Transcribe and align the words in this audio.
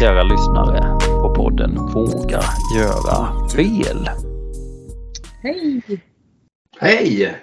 kära 0.00 0.22
lyssnare 0.22 0.98
på 1.20 1.34
podden 1.34 1.74
Våga 1.74 2.40
göra 2.76 3.48
fel. 3.48 4.10
Hej! 5.42 5.82
Hej! 6.80 7.36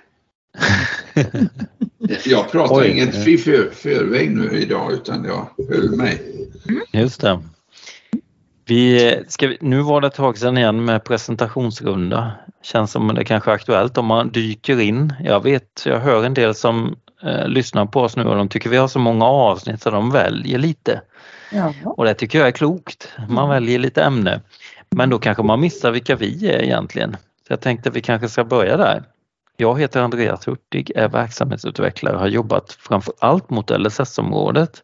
jag 2.26 2.52
pratar 2.52 2.76
Oj. 2.76 2.88
inget 2.92 3.28
i 3.28 3.38
för, 3.38 3.70
förväg 3.74 4.36
nu 4.36 4.60
idag 4.60 4.92
utan 4.92 5.24
jag 5.26 5.48
höll 5.70 5.96
mig. 5.96 6.22
Just 6.94 7.22
det. 7.22 7.40
Vi 8.66 9.14
ska, 9.28 9.48
vi- 9.48 9.58
nu 9.62 9.82
var 9.82 10.02
det 10.02 10.08
ett 10.08 10.16
tag 10.16 10.38
sedan 10.38 10.58
igen 10.58 10.86
med 10.86 11.04
presentationsrunda. 11.04 12.32
Känns 12.64 12.92
som 12.92 13.08
det 13.16 13.26
kanske 13.26 13.52
är 13.52 13.56
aktuellt 13.56 13.98
om 13.98 14.06
man 14.06 14.30
dyker 14.30 14.80
in. 14.80 15.14
Jag 15.24 15.44
vet, 15.44 15.84
jag 15.86 16.00
hör 16.00 16.24
en 16.26 16.34
del 16.34 16.56
som 16.56 16.96
eh, 17.24 17.48
lyssnar 17.48 17.86
på 17.86 18.02
oss 18.02 18.16
nu 18.16 18.24
och 18.24 18.36
de 18.36 18.50
tycker 18.50 18.70
vi 18.70 18.78
har 18.78 18.88
så 18.88 19.00
många 19.00 19.26
avsnitt 19.26 19.82
så 19.82 19.90
de 19.90 20.12
väljer 20.12 20.58
lite. 20.58 21.02
Ja. 21.52 21.74
Och 21.86 22.06
det 22.06 22.14
tycker 22.14 22.40
jag 22.40 22.48
är 22.48 22.52
klokt. 22.52 23.14
Man 23.30 23.50
väljer 23.50 23.80
lite 23.80 24.04
ämne. 24.04 24.42
Men 24.90 25.10
då 25.10 25.20
kanske 25.20 25.44
man 25.44 25.60
missar 25.60 25.92
vilka 25.92 26.16
vi 26.16 26.48
är 26.50 26.62
egentligen. 26.64 27.18
Så 27.48 27.54
jag 27.54 27.62
tänkte 27.62 27.90
vi 27.90 28.02
kanske 28.02 28.30
ska 28.30 28.44
börja 28.44 28.78
där. 28.78 29.04
Jag 29.58 29.80
heter 29.80 30.02
Andreas 30.02 30.48
Hurtig, 30.48 30.92
är 30.96 31.10
verksamhetsutvecklare 31.10 32.14
och 32.16 32.20
har 32.20 32.28
jobbat 32.28 32.72
framför 32.72 33.14
allt 33.20 33.50
mot 33.50 33.70
LSS-området. 33.70 34.84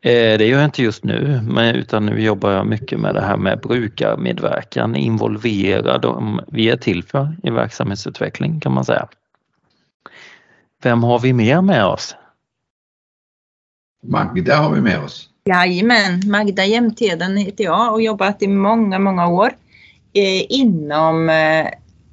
Eh, 0.00 0.38
Det 0.38 0.46
gör 0.46 0.58
jag 0.58 0.64
inte 0.64 0.82
just 0.82 1.04
nu, 1.04 1.40
men 1.42 1.74
utan 1.74 2.06
nu 2.06 2.20
jobbar 2.22 2.50
jag 2.50 2.66
mycket 2.66 3.00
med 3.00 3.14
det 3.14 3.20
här 3.20 3.36
med 3.36 3.60
brukarmedverkan, 3.60 4.96
involvera 4.96 5.98
dem 5.98 6.40
vi 6.46 6.70
är 6.70 6.76
till 6.76 7.04
för 7.04 7.36
i 7.42 7.50
verksamhetsutveckling 7.50 8.60
kan 8.60 8.72
man 8.72 8.84
säga. 8.84 9.08
Vem 10.82 11.02
har 11.02 11.18
vi 11.18 11.32
mer 11.32 11.60
med 11.60 11.84
oss? 11.84 12.16
Magda 14.02 14.56
har 14.56 14.70
vi 14.70 14.80
med 14.80 14.98
oss. 15.04 15.30
Jajamän, 15.48 16.22
Magda 16.30 16.64
Jämtheden 16.64 17.36
heter 17.36 17.64
jag 17.64 17.92
och 17.92 18.02
jobbat 18.02 18.42
i 18.42 18.48
många, 18.48 18.98
många 18.98 19.28
år 19.28 19.56
eh, 20.12 20.52
inom 20.52 21.28
eh, 21.28 21.66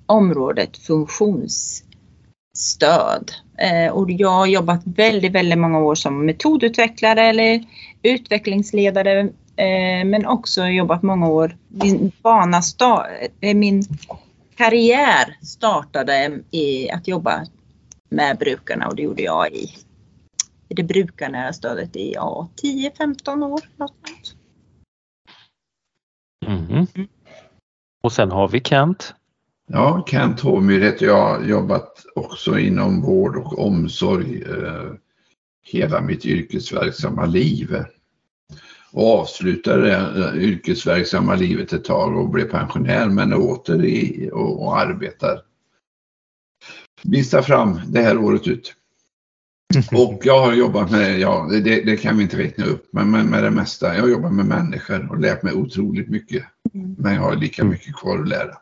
området 0.06 0.78
funktionsstöd. 0.78 3.32
Eh, 3.58 3.94
och 3.94 4.12
jag 4.12 4.30
har 4.30 4.46
jobbat 4.46 4.82
väldigt, 4.86 5.32
väldigt 5.32 5.60
många 5.60 5.80
år 5.80 5.96
som 5.96 6.26
metodutvecklare 6.26 7.24
eller 7.24 7.64
utvecklingsledare 8.04 9.20
eh, 9.56 10.06
men 10.06 10.26
också 10.26 10.66
jobbat 10.66 11.04
många 11.04 11.28
år. 11.28 11.58
Min 11.68 12.12
bana, 12.22 12.62
sta- 12.62 13.06
eh, 13.42 13.56
min 13.56 13.84
karriär 14.58 15.38
startade 15.42 16.40
i 16.52 16.90
att 16.90 17.08
jobba 17.08 17.46
med 18.10 18.38
brukarna 18.38 18.88
och 18.88 18.96
det 18.96 19.04
gjorde 19.04 19.22
jag 19.22 19.52
i 19.52 19.70
det 20.74 20.84
brukarnära 20.84 21.54
stödet 21.54 21.96
i 21.96 22.14
ja, 22.14 22.50
10-15 22.64 23.46
år. 23.46 23.60
Något 23.78 23.96
sånt. 24.08 24.36
Mhm. 26.48 26.88
Och 28.04 28.12
sen 28.12 28.32
har 28.32 28.48
vi 28.48 28.60
Kent. 28.60 29.16
Ja, 29.68 30.06
Kent 30.08 30.40
Håmyr 30.40 30.82
heter 30.82 31.06
jag. 31.06 31.18
Jag 31.18 31.40
har 31.40 31.44
jobbat 31.44 32.06
också 32.16 32.60
inom 32.60 33.02
vård 33.02 33.36
och 33.38 33.60
omsorg 33.60 34.44
eh, 34.44 34.92
hela 35.64 36.02
mitt 36.02 36.26
yrkesverksamma 36.26 37.26
liv. 37.26 37.84
Och 38.92 39.20
avslutade 39.20 39.82
det 39.82 39.96
eh, 39.96 40.44
yrkesverksamma 40.44 41.36
livet 41.36 41.74
ett 41.74 41.86
tag 41.86 42.18
och 42.18 42.30
blev 42.30 42.50
pensionär 42.50 43.10
men 43.10 43.34
är 43.34 43.40
åter 43.40 43.86
i 43.86 44.30
och, 44.34 44.64
och 44.64 44.80
arbetar. 44.80 45.42
Visa 47.04 47.42
fram 47.42 47.82
det 47.88 48.02
här 48.02 48.18
året 48.18 48.48
ut. 48.48 48.76
Och 49.92 50.20
jag 50.24 50.42
har 50.42 50.54
jobbat 50.54 50.92
med, 50.92 51.20
ja 51.20 51.48
det, 51.52 51.86
det 51.86 51.98
kan 51.98 52.18
vi 52.18 52.24
inte 52.24 52.38
räkna 52.38 52.66
upp, 52.66 52.88
men 52.92 53.12
med, 53.12 53.26
med 53.26 53.44
det 53.44 53.52
mesta. 53.52 53.96
Jag 53.96 54.02
har 54.02 54.10
jobbat 54.10 54.34
med 54.34 54.46
människor 54.46 55.08
och 55.12 55.20
lärt 55.20 55.44
mig 55.44 55.54
otroligt 55.54 56.10
mycket. 56.10 56.44
Mm. 56.74 56.96
Men 56.98 57.14
jag 57.14 57.22
har 57.22 57.36
lika 57.36 57.64
mycket 57.64 57.96
kvar 57.96 58.20
att 58.20 58.28
lära. 58.28 58.58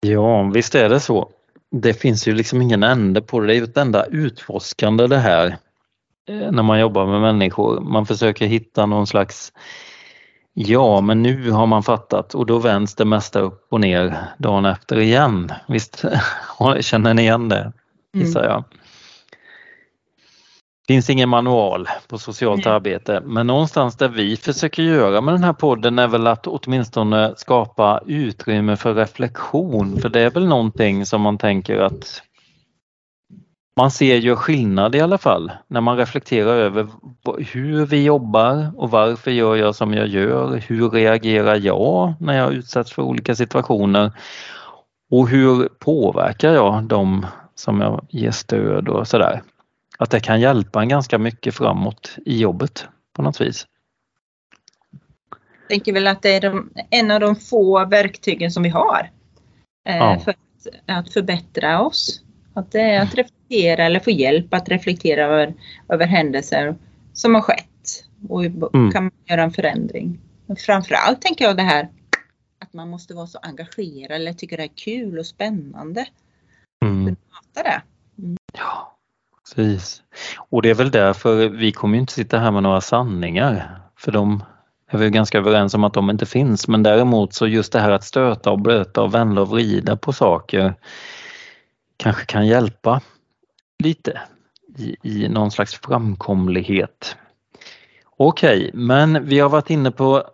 Ja, 0.00 0.42
visst 0.42 0.74
är 0.74 0.88
det 0.88 1.00
så. 1.00 1.30
Det 1.70 1.94
finns 1.94 2.28
ju 2.28 2.34
liksom 2.34 2.62
ingen 2.62 2.82
ände 2.82 3.20
på 3.20 3.40
det. 3.40 3.46
Det 3.46 3.52
är 3.52 3.56
ju 3.56 3.64
ett 3.64 3.76
enda 3.76 4.06
utforskande 4.06 5.06
det 5.06 5.18
här 5.18 5.56
eh, 6.28 6.52
när 6.52 6.62
man 6.62 6.80
jobbar 6.80 7.06
med 7.06 7.20
människor. 7.20 7.80
Man 7.80 8.06
försöker 8.06 8.46
hitta 8.46 8.86
någon 8.86 9.06
slags 9.06 9.52
Ja, 10.56 11.00
men 11.00 11.22
nu 11.22 11.50
har 11.50 11.66
man 11.66 11.82
fattat 11.82 12.34
och 12.34 12.46
då 12.46 12.58
vänds 12.58 12.94
det 12.94 13.04
mesta 13.04 13.40
upp 13.40 13.66
och 13.70 13.80
ner 13.80 14.16
dagen 14.38 14.64
efter 14.64 14.98
igen. 14.98 15.52
Visst 15.68 16.04
känner 16.80 17.14
ni 17.14 17.22
igen 17.22 17.48
det? 17.48 17.72
Gissar 18.12 18.44
jag. 18.44 18.64
Finns 20.86 21.10
ingen 21.10 21.28
manual 21.28 21.88
på 22.08 22.18
socialt 22.18 22.64
Nej. 22.64 22.74
arbete 22.74 23.22
men 23.24 23.46
någonstans 23.46 23.96
där 23.96 24.08
vi 24.08 24.36
försöker 24.36 24.82
göra 24.82 25.20
med 25.20 25.34
den 25.34 25.44
här 25.44 25.52
podden 25.52 25.98
är 25.98 26.08
väl 26.08 26.26
att 26.26 26.46
åtminstone 26.46 27.34
skapa 27.36 28.00
utrymme 28.06 28.76
för 28.76 28.94
reflektion 28.94 30.00
för 30.00 30.08
det 30.08 30.20
är 30.20 30.30
väl 30.30 30.46
någonting 30.46 31.06
som 31.06 31.20
man 31.20 31.38
tänker 31.38 31.78
att 31.78 32.22
man 33.76 33.90
ser 33.90 34.16
ju 34.16 34.36
skillnad 34.36 34.94
i 34.94 35.00
alla 35.00 35.18
fall 35.18 35.52
när 35.68 35.80
man 35.80 35.96
reflekterar 35.96 36.56
över 36.56 36.86
hur 37.38 37.86
vi 37.86 38.04
jobbar 38.04 38.70
och 38.76 38.90
varför 38.90 39.30
gör 39.30 39.56
jag 39.56 39.74
som 39.74 39.94
jag 39.94 40.06
gör? 40.06 40.62
Hur 40.66 40.90
reagerar 40.90 41.56
jag 41.56 42.14
när 42.20 42.38
jag 42.38 42.52
utsätts 42.52 42.92
för 42.92 43.02
olika 43.02 43.34
situationer? 43.34 44.12
Och 45.10 45.28
hur 45.28 45.68
påverkar 45.78 46.52
jag 46.52 46.84
dem 46.84 47.26
som 47.54 47.80
jag 47.80 48.06
ger 48.10 48.30
stöd 48.30 48.88
och 48.88 49.08
sådär? 49.08 49.42
Att 49.98 50.10
det 50.10 50.20
kan 50.20 50.40
hjälpa 50.40 50.82
en 50.82 50.88
ganska 50.88 51.18
mycket 51.18 51.54
framåt 51.54 52.16
i 52.26 52.38
jobbet 52.38 52.86
på 53.12 53.22
något 53.22 53.40
vis. 53.40 53.66
Jag 55.60 55.68
tänker 55.68 55.92
väl 55.92 56.06
att 56.06 56.22
det 56.22 56.34
är 56.34 56.40
de, 56.40 56.70
en 56.90 57.10
av 57.10 57.20
de 57.20 57.36
få 57.36 57.84
verktygen 57.84 58.50
som 58.50 58.62
vi 58.62 58.68
har 58.68 59.10
eh, 59.88 59.96
Ja. 59.96 60.20
för 60.24 60.30
att, 60.30 60.68
att 60.86 61.12
förbättra 61.12 61.80
oss. 61.80 62.22
Att 62.54 62.72
det 62.72 62.80
är 62.80 63.02
att 63.02 63.14
reflektera 63.14 63.84
eller 63.84 64.00
få 64.00 64.10
hjälp 64.10 64.54
att 64.54 64.68
reflektera 64.68 65.24
över, 65.24 65.54
över 65.88 66.06
händelser 66.06 66.74
som 67.12 67.34
har 67.34 67.42
skett 67.42 68.04
och 68.28 68.44
Mm. 68.44 68.92
kan 68.92 69.04
man 69.04 69.12
göra 69.24 69.42
en 69.42 69.52
förändring. 69.52 70.20
Men 70.46 70.56
framförallt 70.56 71.22
tänker 71.22 71.44
jag 71.44 71.56
det 71.56 71.62
här 71.62 71.88
att 72.58 72.72
man 72.72 72.88
måste 72.90 73.14
vara 73.14 73.26
så 73.26 73.38
engagerad 73.42 74.16
eller 74.16 74.32
tycker 74.32 74.56
det 74.56 74.62
är 74.62 74.76
kul 74.84 75.18
och 75.18 75.26
spännande. 75.26 76.06
Mm. 76.84 77.04
Mata 77.04 77.62
det. 77.68 77.82
Ja, 78.58 78.93
precis. 79.44 80.02
Och 80.50 80.62
det 80.62 80.70
är 80.70 80.74
väl 80.74 80.90
därför 80.90 81.48
vi 81.48 81.72
kommer 81.72 81.94
ju 81.94 82.00
inte 82.00 82.12
sitta 82.12 82.38
här 82.38 82.50
med 82.50 82.62
några 82.62 82.80
sanningar 82.80 83.80
för 83.98 84.12
de 84.12 84.42
är 84.90 84.98
vi 84.98 85.10
ganska 85.10 85.38
överens 85.38 85.74
om 85.74 85.84
att 85.84 85.94
de 85.94 86.10
inte 86.10 86.26
finns 86.26 86.68
men 86.68 86.82
däremot 86.82 87.34
så 87.34 87.46
just 87.46 87.72
det 87.72 87.80
här 87.80 87.90
att 87.90 88.04
stöta 88.04 88.50
och 88.50 88.60
blöta 88.60 89.02
och 89.02 89.14
vända 89.14 89.42
och 89.42 89.48
vrida 89.48 89.96
på 89.96 90.12
saker 90.12 90.74
kanske 91.96 92.24
kan 92.24 92.46
hjälpa 92.46 93.00
lite 93.78 94.20
i, 94.78 94.96
i 95.02 95.28
någon 95.28 95.50
slags 95.50 95.74
framkomlighet. 95.74 97.16
Okej, 98.16 98.70
men 98.74 99.26
vi 99.26 99.40
har 99.40 99.48
varit 99.48 99.70
inne 99.70 99.90
på 99.90 100.24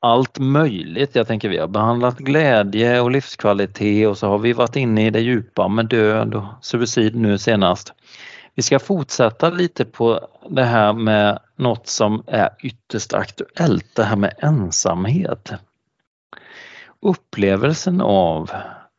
allt 0.00 0.38
möjligt. 0.38 1.14
Jag 1.14 1.26
tänker 1.26 1.48
vi 1.48 1.58
har 1.58 1.68
behandlat 1.68 2.18
glädje 2.18 3.00
och 3.00 3.10
livskvalitet 3.10 4.08
och 4.08 4.18
så 4.18 4.28
har 4.28 4.38
vi 4.38 4.52
varit 4.52 4.76
inne 4.76 5.06
i 5.06 5.10
det 5.10 5.20
djupa 5.20 5.68
med 5.68 5.86
död 5.86 6.34
och 6.34 6.44
suicid 6.60 7.16
nu 7.16 7.38
senast. 7.38 7.92
Vi 8.58 8.62
ska 8.62 8.78
fortsätta 8.78 9.50
lite 9.50 9.84
på 9.84 10.28
det 10.48 10.64
här 10.64 10.92
med 10.92 11.38
något 11.56 11.86
som 11.86 12.22
är 12.26 12.50
ytterst 12.58 13.14
aktuellt, 13.14 13.86
det 13.94 14.04
här 14.04 14.16
med 14.16 14.34
ensamhet. 14.38 15.52
Upplevelsen 17.00 18.00
av 18.00 18.50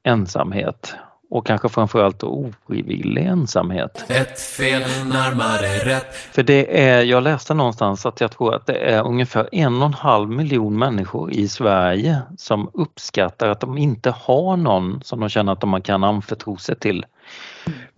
ensamhet 0.04 0.96
och 1.30 1.46
kanske 1.46 1.70
framförallt 1.70 2.24
ofrivillig 2.24 3.26
ensamhet. 3.26 4.06
Ett 4.08 4.40
fel 4.40 4.82
närmare 5.06 5.96
rätt. 5.96 6.16
För 6.16 6.44
det 6.44 6.84
är, 6.90 7.04
jag 7.04 7.24
läste 7.24 7.54
någonstans 7.54 8.06
att 8.06 8.22
jag 8.22 8.32
tror 8.32 8.56
att 8.56 8.66
det 8.66 8.78
är 8.78 9.04
ungefär 9.04 9.50
en 9.52 9.82
och 9.82 9.88
en 9.88 9.94
halv 9.94 10.30
miljon 10.30 10.80
människor 10.80 11.32
i 11.32 11.48
Sverige 11.48 12.22
som 12.38 12.70
uppskattar 12.74 13.50
att 13.50 13.60
de 13.60 13.78
inte 13.78 14.10
har 14.10 14.58
någon 14.58 15.02
som 15.04 15.20
de 15.20 15.30
känner 15.30 15.52
att 15.52 15.62
de 15.62 15.82
kan 15.82 16.04
anförtro 16.04 16.58
sig 16.58 16.76
till 16.76 17.06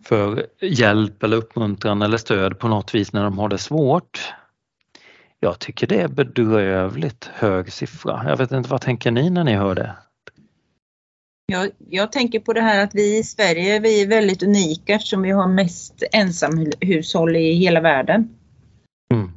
för 0.04 0.46
hjälp 0.62 1.24
eller 1.24 1.38
uppmuntran 1.38 2.02
eller 2.02 2.18
stöd 2.18 2.60
på 2.60 2.68
något 2.68 2.96
vis 2.96 3.14
när 3.14 3.24
de 3.24 3.38
har 3.38 3.50
det 3.50 3.58
svårt. 3.58 4.34
Jag 5.40 5.60
tycker 5.60 5.88
det 5.88 6.02
är 6.02 6.08
bedrövligt 6.08 7.30
hög 7.34 7.72
siffra. 7.72 8.24
Jag 8.26 8.38
vet 8.38 8.52
inte, 8.52 8.70
vad 8.70 8.82
tänker 8.82 9.12
ni 9.12 9.30
när 9.30 9.44
ni 9.44 9.54
hör 9.54 9.76
det? 9.76 9.96
Jag, 11.46 11.70
jag 11.90 12.12
tänker 12.12 12.40
på 12.40 12.54
det 12.54 12.62
här 12.62 12.84
att 12.84 12.96
vi 12.96 13.18
i 13.18 13.24
Sverige 13.24 13.80
vi 13.80 14.02
är 14.02 14.08
väldigt 14.08 14.44
unika 14.44 14.94
eftersom 14.94 15.22
vi 15.22 15.32
har 15.32 15.48
mest 15.48 16.04
ensamhushåll 16.12 17.36
i 17.36 17.54
hela 17.54 17.82
världen. 17.82 18.30
Mm. 19.14 19.32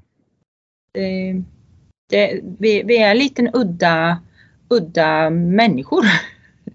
Det, 0.92 1.42
det, 2.10 2.40
vi, 2.58 2.82
vi 2.82 2.96
är 2.96 3.14
lite 3.14 3.42
en 3.42 3.50
udda, 3.54 4.18
udda 4.68 5.30
människor. 5.30 6.04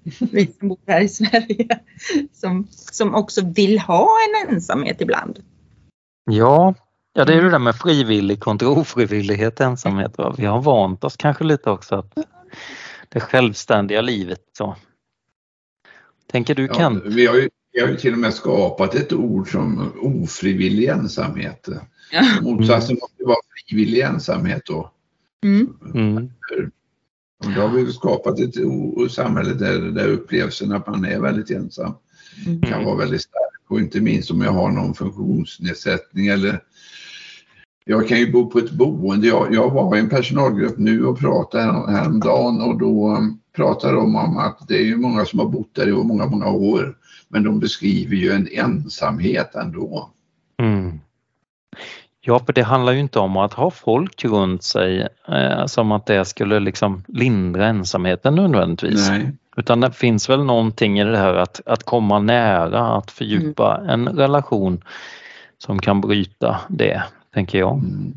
Vi 0.32 0.54
som 0.60 0.68
bor 0.68 0.78
här 0.88 1.02
i 1.02 1.10
Sverige. 1.10 1.80
Som, 2.34 2.68
som 2.72 3.16
också 3.16 3.42
vill 3.46 3.80
ha 3.80 4.10
en 4.28 4.54
ensamhet 4.54 5.02
ibland. 5.02 5.40
Ja, 6.32 6.74
Ja, 7.14 7.26
det 7.26 7.34
är 7.34 7.42
det 7.42 7.50
där 7.50 7.60
med 7.60 7.76
frivillig 7.76 8.40
kontra 8.40 8.70
ofrivillighet, 8.70 9.60
ensamhet. 9.60 10.18
Va? 10.18 10.36
Vi 10.38 10.46
har 10.46 10.62
vant 10.62 11.04
oss 11.04 11.18
kanske 11.18 11.44
lite 11.44 11.70
också 11.70 11.96
att 11.96 12.18
det 13.10 13.20
självständiga 13.20 14.02
livet 14.02 14.42
så. 14.58 14.76
Tänker 16.32 16.56
du 16.56 16.66
Ja, 16.66 16.74
kan? 16.74 17.02
vi, 17.06 17.26
har 17.26 17.36
ju, 17.36 17.50
vi 17.72 17.82
har 17.82 17.88
ju 17.88 17.98
till 17.98 18.14
och 18.14 18.20
med 18.20 18.34
skapat 18.34 18.96
ett 18.96 19.14
ord 19.14 19.52
som 19.52 19.94
ofrivillig 20.02 20.88
ensamhet. 20.88 21.70
Ja. 22.12 22.24
Motsatsen 22.42 22.98
måste 23.02 23.24
vara 23.24 23.38
frivillig 23.68 24.02
ensamhet 24.02 24.62
då. 24.66 24.92
Mm. 25.44 25.78
Mm. 25.94 26.32
Och 27.46 27.52
då 27.56 27.62
har 27.62 27.70
vi 27.70 27.92
skapat 27.94 28.40
ett 28.40 28.56
samhälle 29.12 29.54
där, 29.54 29.80
där 29.80 30.08
upplevelsen 30.08 30.72
att 30.72 30.88
man 30.88 31.06
är 31.06 31.20
väldigt 31.20 31.52
ensam 31.52 31.94
Mm. 32.46 32.62
kan 32.62 32.86
vara 32.86 32.96
väldigt 32.98 33.22
stark. 33.22 33.70
Och 33.70 33.80
inte 33.80 34.02
minst 34.02 34.32
om 34.32 34.42
jag 34.42 34.52
har 34.52 34.72
någon 34.72 34.94
funktionsnedsättning 34.94 36.28
eller 36.28 36.64
jag 37.86 38.08
kan 38.08 38.20
ju 38.20 38.32
bo 38.32 38.50
på 38.50 38.60
ett 38.60 38.72
boende. 38.72 39.28
Jag, 39.28 39.54
jag 39.54 39.70
var 39.70 39.96
i 39.96 40.00
en 40.00 40.10
personalgrupp 40.10 40.78
nu 40.78 41.06
och 41.06 41.20
pratade 41.20 41.64
här- 41.64 41.88
häromdagen 41.88 42.62
och 42.62 42.78
då 42.80 43.18
pratade 43.56 43.94
de 43.94 44.16
om 44.16 44.38
att 44.38 44.68
det 44.68 44.78
är 44.78 44.84
ju 44.86 44.98
många 44.98 45.26
som 45.26 45.40
har 45.40 45.50
bott 45.50 45.76
där 45.76 45.88
i 45.88 45.92
många, 45.92 46.26
många 46.26 46.50
år. 46.50 46.98
Men 47.28 47.44
de 47.44 47.60
beskriver 47.60 48.16
ju 48.16 48.32
en 48.32 48.48
ensamhet 48.52 49.56
ändå. 49.56 50.10
Mm. 50.62 51.00
Ja, 52.22 52.40
för 52.40 52.54
det 52.54 52.62
handlar 52.62 52.94
ju 52.94 53.00
inte 53.00 53.20
om 53.20 53.38
att 53.38 53.54
ha 53.54 53.72
folk 53.72 54.26
runt 54.26 54.64
sig 54.64 55.08
eh, 55.28 55.66
som 55.66 55.92
att 55.92 56.06
det 56.06 56.26
skulle 56.26 56.60
liksom 56.60 57.04
lindra 57.08 57.68
ensamheten 57.68 58.36
nödvändigtvis. 58.36 59.10
Nej. 59.10 59.32
Utan 59.58 59.80
det 59.80 59.92
finns 59.92 60.30
väl 60.30 60.44
någonting 60.44 61.00
i 61.00 61.04
det 61.04 61.18
här 61.18 61.34
att, 61.34 61.62
att 61.66 61.84
komma 61.84 62.20
nära, 62.20 62.88
att 62.88 63.12
fördjupa 63.12 63.82
en 63.88 64.08
relation 64.08 64.84
som 65.58 65.80
kan 65.80 66.02
bryta 66.02 66.60
det, 66.70 67.04
tänker 67.34 67.60
jag. 67.60 67.74
Mm. 67.74 68.14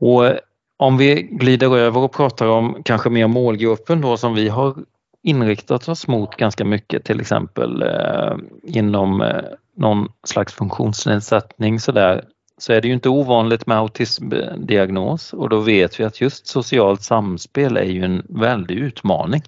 Och 0.00 0.32
om 0.76 0.96
vi 0.96 1.22
glider 1.22 1.76
över 1.76 2.00
och 2.00 2.12
pratar 2.12 2.46
om 2.46 2.82
kanske 2.84 3.10
mer 3.10 3.26
målgruppen 3.26 4.00
då 4.00 4.16
som 4.16 4.34
vi 4.34 4.48
har 4.48 4.74
inriktat 5.22 5.88
oss 5.88 6.06
mot 6.08 6.36
ganska 6.36 6.64
mycket, 6.64 7.04
till 7.04 7.20
exempel 7.20 7.82
eh, 7.82 8.36
inom 8.62 9.20
eh, 9.22 9.42
någon 9.76 10.08
slags 10.26 10.52
funktionsnedsättning 10.54 11.80
så 11.80 11.92
där, 11.92 12.24
så 12.58 12.72
är 12.72 12.80
det 12.80 12.88
ju 12.88 12.94
inte 12.94 13.08
ovanligt 13.08 13.66
med 13.66 13.78
autismdiagnos 13.78 15.32
och 15.32 15.48
då 15.48 15.60
vet 15.60 16.00
vi 16.00 16.04
att 16.04 16.20
just 16.20 16.46
socialt 16.46 17.02
samspel 17.02 17.76
är 17.76 17.82
ju 17.84 18.04
en 18.04 18.22
väldig 18.28 18.74
utmaning 18.78 19.42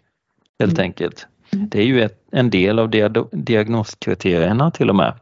helt 0.59 0.73
Mm. 0.73 0.83
enkelt. 0.83 1.27
Det 1.51 1.79
är 1.79 1.85
ju 1.85 2.03
ett, 2.03 2.19
en 2.33 2.51
del 2.51 2.79
av 2.79 2.91
dia- 2.91 3.29
diagnoskriterierna 3.33 4.71
till 4.71 4.89
och 4.91 4.97
med. 4.97 5.15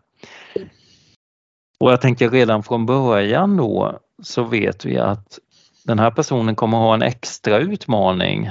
Och 1.80 1.92
jag 1.92 2.00
tänker 2.00 2.30
redan 2.30 2.62
från 2.62 2.86
början 2.86 3.56
då 3.56 3.98
så 4.22 4.42
vet 4.44 4.84
vi 4.84 4.98
att 4.98 5.38
den 5.84 5.98
här 5.98 6.10
personen 6.10 6.56
kommer 6.56 6.78
ha 6.78 6.94
en 6.94 7.02
extra 7.02 7.58
utmaning 7.58 8.50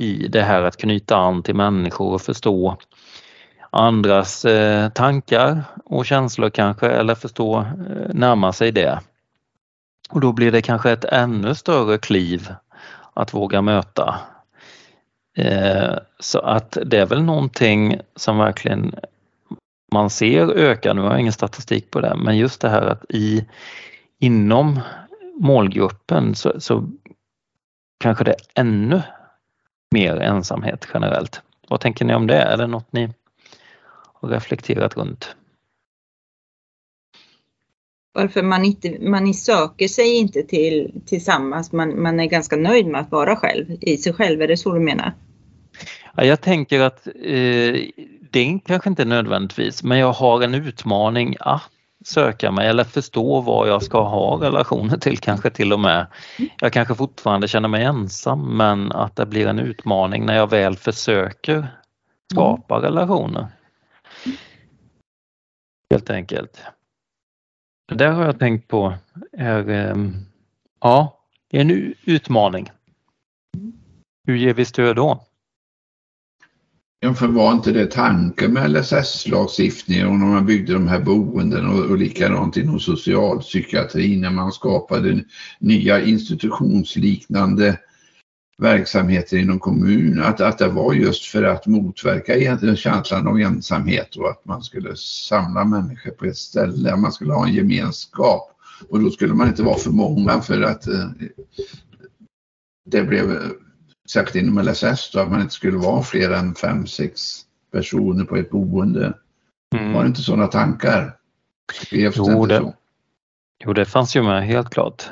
i 0.00 0.28
det 0.28 0.42
här 0.42 0.62
att 0.62 0.76
knyta 0.76 1.16
an 1.16 1.42
till 1.42 1.54
människor 1.54 2.14
och 2.14 2.22
förstå 2.22 2.76
andras 3.70 4.44
eh, 4.44 4.88
tankar 4.88 5.64
och 5.84 6.06
känslor 6.06 6.50
kanske 6.50 6.88
eller 6.88 7.14
förstå, 7.14 7.58
eh, 7.58 8.14
närma 8.14 8.52
sig 8.52 8.72
det. 8.72 9.00
Och 10.10 10.20
då 10.20 10.32
blir 10.32 10.52
det 10.52 10.62
kanske 10.62 10.90
ett 10.90 11.04
ännu 11.04 11.54
större 11.54 11.98
kliv 11.98 12.54
att 13.14 13.34
våga 13.34 13.62
möta. 13.62 14.20
Eh, 15.36 15.94
så 16.20 16.38
att 16.38 16.78
det 16.86 16.98
är 16.98 17.06
väl 17.06 17.22
någonting 17.22 18.00
som 18.16 18.38
verkligen 18.38 18.94
man 19.92 20.10
ser 20.10 20.52
öka, 20.52 20.92
nu 20.92 21.00
har 21.00 21.10
jag 21.10 21.20
ingen 21.20 21.32
statistik 21.32 21.90
på 21.90 22.00
det, 22.00 22.16
men 22.16 22.36
just 22.36 22.60
det 22.60 22.68
här 22.68 22.82
att 22.82 23.04
i 23.08 23.44
inom 24.18 24.80
målgruppen 25.40 26.34
så, 26.34 26.60
så 26.60 26.88
kanske 28.00 28.24
det 28.24 28.30
är 28.30 28.60
ännu 28.60 29.02
mer 29.90 30.16
ensamhet 30.16 30.88
generellt. 30.94 31.42
Vad 31.68 31.80
tänker 31.80 32.04
ni 32.04 32.14
om 32.14 32.26
det? 32.26 32.42
Är 32.42 32.56
det 32.56 32.66
något 32.66 32.92
ni 32.92 33.08
har 34.20 34.28
reflekterat 34.28 34.96
runt? 34.96 35.36
Varför 38.12 38.42
man 38.42 38.64
inte, 38.64 38.98
man 39.00 39.34
söker 39.34 39.88
sig 39.88 40.16
inte 40.16 40.42
till 40.42 41.00
tillsammans, 41.06 41.72
man, 41.72 42.02
man 42.02 42.20
är 42.20 42.26
ganska 42.26 42.56
nöjd 42.56 42.86
med 42.86 43.00
att 43.00 43.10
vara 43.10 43.36
själv, 43.36 43.66
i 43.80 43.96
sig 43.96 44.12
själv, 44.12 44.42
är 44.42 44.48
det 44.48 44.56
så 44.56 44.72
du 44.72 44.80
menar? 44.80 45.12
Ja, 46.14 46.24
jag 46.24 46.40
tänker 46.40 46.80
att 46.80 47.06
eh, 47.06 47.12
det 48.30 48.40
är 48.40 48.58
kanske 48.66 48.90
inte 48.90 49.04
nödvändigtvis, 49.04 49.82
men 49.82 49.98
jag 49.98 50.12
har 50.12 50.42
en 50.42 50.54
utmaning 50.54 51.36
att 51.40 51.70
söka 52.06 52.50
mig 52.50 52.68
eller 52.68 52.84
förstå 52.84 53.40
vad 53.40 53.68
jag 53.68 53.82
ska 53.82 54.02
ha 54.02 54.42
relationer 54.42 54.96
till 54.96 55.18
kanske 55.18 55.50
till 55.50 55.72
och 55.72 55.80
med. 55.80 56.06
Jag 56.60 56.72
kanske 56.72 56.94
fortfarande 56.94 57.48
känner 57.48 57.68
mig 57.68 57.84
ensam 57.84 58.56
men 58.56 58.92
att 58.92 59.16
det 59.16 59.26
blir 59.26 59.46
en 59.46 59.58
utmaning 59.58 60.26
när 60.26 60.36
jag 60.36 60.50
väl 60.50 60.76
försöker 60.76 61.68
skapa 62.32 62.82
relationer. 62.82 63.46
Helt 65.90 66.10
enkelt. 66.10 66.62
Det 67.88 67.94
där 67.94 68.10
har 68.10 68.24
jag 68.24 68.38
tänkt 68.38 68.68
på 68.68 68.94
är 69.32 69.68
ehm, 69.68 70.14
ja, 70.80 71.20
det 71.50 71.56
är 71.56 71.60
en 71.60 71.94
utmaning. 72.04 72.70
Hur 74.26 74.36
ger 74.36 74.54
vi 74.54 74.64
stöd 74.64 74.96
då? 74.96 75.25
Ja, 77.00 77.14
för 77.14 77.26
var 77.26 77.52
inte 77.52 77.72
det 77.72 77.86
tanken 77.86 78.52
med 78.52 78.70
LSS-lagstiftningen 78.70 80.06
och 80.06 80.14
när 80.14 80.26
man 80.26 80.46
byggde 80.46 80.72
de 80.72 80.88
här 80.88 81.00
boenden 81.00 81.66
och, 81.66 81.90
och 81.90 81.98
likadant 81.98 82.56
inom 82.56 82.80
socialpsykiatrin 82.80 84.20
när 84.20 84.30
man 84.30 84.52
skapade 84.52 85.24
nya 85.58 86.04
institutionsliknande 86.04 87.78
verksamheter 88.58 89.36
inom 89.36 89.58
kommunen, 89.58 90.24
att, 90.24 90.40
att 90.40 90.58
det 90.58 90.68
var 90.68 90.94
just 90.94 91.24
för 91.24 91.42
att 91.42 91.66
motverka 91.66 92.76
känslan 92.76 93.26
av 93.26 93.40
ensamhet 93.40 94.16
och 94.16 94.30
att 94.30 94.44
man 94.44 94.62
skulle 94.62 94.96
samla 94.96 95.64
människor 95.64 96.10
på 96.10 96.24
ett 96.24 96.36
ställe, 96.36 96.96
man 96.96 97.12
skulle 97.12 97.32
ha 97.32 97.46
en 97.46 97.54
gemenskap. 97.54 98.52
Och 98.88 99.00
då 99.00 99.10
skulle 99.10 99.34
man 99.34 99.48
inte 99.48 99.62
vara 99.62 99.78
för 99.78 99.90
många 99.90 100.40
för 100.40 100.62
att 100.62 100.86
eh, 100.86 101.10
det 102.90 103.02
blev 103.02 103.52
särskilt 104.10 104.44
inom 104.44 104.64
LSS 104.64 105.10
då, 105.12 105.20
att 105.20 105.30
man 105.30 105.40
inte 105.40 105.54
skulle 105.54 105.76
vara 105.78 106.02
fler 106.02 106.30
än 106.30 106.54
fem, 106.54 106.86
sex 106.86 107.40
personer 107.72 108.24
på 108.24 108.36
ett 108.36 108.50
boende. 108.50 109.12
Mm. 109.76 109.92
Var 109.92 110.02
det 110.02 110.06
inte 110.06 110.22
sådana 110.22 110.46
tankar? 110.46 111.16
Skrevs 111.72 112.14
det 112.14 112.22
Jo, 112.26 112.42
inte 112.42 112.54
det- 112.54 112.60
så? 112.60 112.74
Jo, 113.64 113.72
det 113.72 113.84
fanns 113.84 114.16
ju 114.16 114.22
med 114.22 114.46
helt 114.46 114.70
klart. 114.70 115.04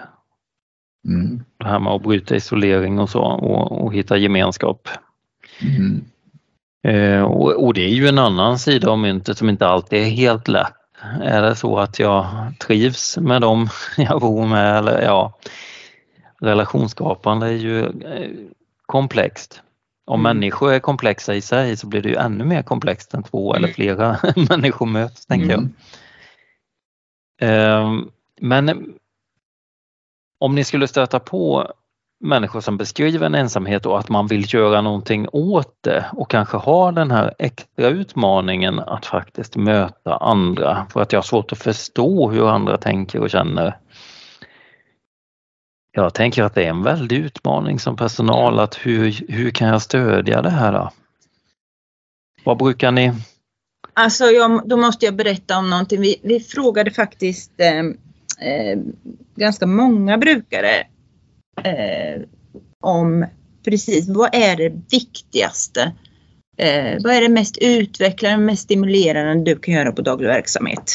Mm. 1.08 1.44
Det 1.58 1.64
här 1.66 1.78
med 1.78 1.92
att 1.92 2.02
bryta 2.02 2.36
isolering 2.36 2.98
och 2.98 3.10
så 3.10 3.20
och, 3.22 3.84
och 3.84 3.94
hitta 3.94 4.16
gemenskap. 4.16 4.88
Mm. 5.60 6.04
Eh, 6.86 7.22
och, 7.22 7.64
och 7.64 7.74
det 7.74 7.84
är 7.84 7.88
ju 7.94 8.08
en 8.08 8.18
annan 8.18 8.58
sida 8.58 8.90
av 8.90 8.98
myntet 8.98 9.38
som 9.38 9.48
inte 9.48 9.66
alltid 9.66 9.98
är 9.98 10.10
helt 10.10 10.48
lätt. 10.48 10.72
Är 11.22 11.42
det 11.42 11.56
så 11.56 11.78
att 11.78 11.98
jag 11.98 12.26
trivs 12.60 13.18
med 13.18 13.40
dem 13.42 13.68
jag 13.96 14.20
bor 14.20 14.46
med 14.46 14.78
eller 14.78 15.02
ja, 15.02 15.38
relationsskapande 16.40 17.46
är 17.46 17.52
ju 17.52 17.80
eh, 17.84 18.30
komplext. 18.86 19.60
Om 20.06 20.20
Mm. 20.20 20.36
människor 20.36 20.72
är 20.72 20.78
komplexa 20.78 21.34
i 21.34 21.40
sig 21.40 21.76
så 21.76 21.86
blir 21.86 22.02
det 22.02 22.08
ju 22.08 22.16
ännu 22.16 22.44
mer 22.44 22.62
komplext 22.62 23.12
när 23.12 23.22
två 23.22 23.54
eller 23.54 23.68
flera 23.68 24.18
människor 24.50 24.86
möts, 24.86 25.26
tänker 25.26 25.50
jag. 25.50 25.58
Mm. 25.58 25.74
Ehm, 27.40 28.10
Men 28.40 28.94
om 30.38 30.54
ni 30.54 30.64
skulle 30.64 30.88
stöta 30.88 31.20
på 31.20 31.72
människor 32.20 32.60
som 32.60 32.76
beskriver 32.76 33.26
en 33.26 33.34
ensamhet 33.34 33.86
och 33.86 33.98
att 33.98 34.08
man 34.08 34.26
vill 34.26 34.54
göra 34.54 34.80
någonting 34.80 35.28
åt 35.32 35.76
det 35.80 36.04
och 36.12 36.30
kanske 36.30 36.56
ha 36.56 36.92
den 36.92 37.10
här 37.10 37.34
extra 37.38 37.88
utmaningen 37.88 38.78
att 38.78 39.06
faktiskt 39.06 39.56
möta 39.56 40.16
andra 40.16 40.86
för 40.92 41.02
att 41.02 41.12
jag 41.12 41.18
har 41.18 41.22
svårt 41.22 41.52
att 41.52 41.58
förstå 41.58 42.30
hur 42.30 42.48
andra 42.48 42.76
tänker 42.78 43.20
och 43.20 43.30
känner. 43.30 43.78
Jag 45.96 46.14
tänker 46.14 46.42
att 46.42 46.54
det 46.54 46.64
är 46.64 46.70
en 46.70 46.82
väldig 46.82 47.16
utmaning 47.16 47.78
som 47.78 47.96
personal 47.96 48.58
att 48.58 48.74
hur, 48.74 49.24
hur 49.28 49.50
kan 49.50 49.68
jag 49.68 49.82
stödja 49.82 50.42
det 50.42 50.50
här 50.50 50.72
då? 50.72 50.90
Vad 52.44 52.58
brukar 52.58 52.92
ni? 52.92 53.12
Alltså, 53.92 54.24
jag, 54.24 54.68
då 54.68 54.76
måste 54.76 55.06
jag 55.06 55.16
berätta 55.16 55.58
om 55.58 55.70
någonting. 55.70 56.00
Vi, 56.00 56.20
vi 56.22 56.40
frågade 56.40 56.90
faktiskt 56.90 57.52
eh, 57.60 57.78
eh, 58.48 58.78
ganska 59.36 59.66
många 59.66 60.18
brukare 60.18 60.86
eh, 61.62 62.22
om 62.80 63.26
precis 63.64 64.08
vad 64.08 64.34
är 64.34 64.56
det 64.56 64.72
viktigaste? 64.90 65.92
Eh, 66.56 67.02
vad 67.02 67.14
är 67.14 67.20
det 67.20 67.28
mest 67.28 67.58
utvecklande, 67.58 68.44
mest 68.44 68.62
stimulerande 68.62 69.54
du 69.54 69.58
kan 69.58 69.74
göra 69.74 69.92
på 69.92 70.02
daglig 70.02 70.28
verksamhet? 70.28 70.92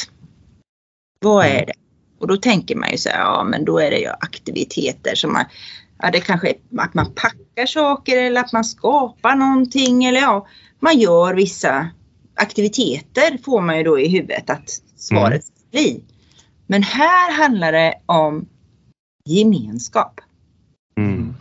Vad 1.19 1.45
är 1.45 1.65
det? 1.65 1.73
Och 2.19 2.27
då 2.27 2.37
tänker 2.37 2.75
man 2.75 2.91
ju 2.91 2.97
så 2.97 3.09
här, 3.09 3.19
ja 3.19 3.43
men 3.43 3.65
då 3.65 3.79
är 3.79 3.91
det 3.91 3.99
ju 3.99 4.09
aktiviteter 4.09 5.15
som 5.15 5.33
man, 5.33 5.45
ja 5.97 6.11
det 6.11 6.19
kanske 6.19 6.49
är 6.49 6.55
att 6.77 6.93
man 6.93 7.11
packar 7.15 7.65
saker 7.65 8.17
eller 8.17 8.41
att 8.41 8.53
man 8.53 8.63
skapar 8.63 9.35
någonting 9.35 10.05
eller 10.05 10.19
ja, 10.19 10.47
man 10.79 10.99
gör 10.99 11.33
vissa 11.33 11.89
aktiviteter 12.35 13.37
får 13.43 13.61
man 13.61 13.77
ju 13.77 13.83
då 13.83 13.99
i 13.99 14.07
huvudet 14.07 14.49
att 14.49 14.81
svaret 14.95 15.45
blir. 15.71 15.99
Men 16.67 16.83
här 16.83 17.31
handlar 17.31 17.71
det 17.71 17.93
om 18.05 18.45
gemenskap. 19.25 20.21
Mm. 20.97 21.33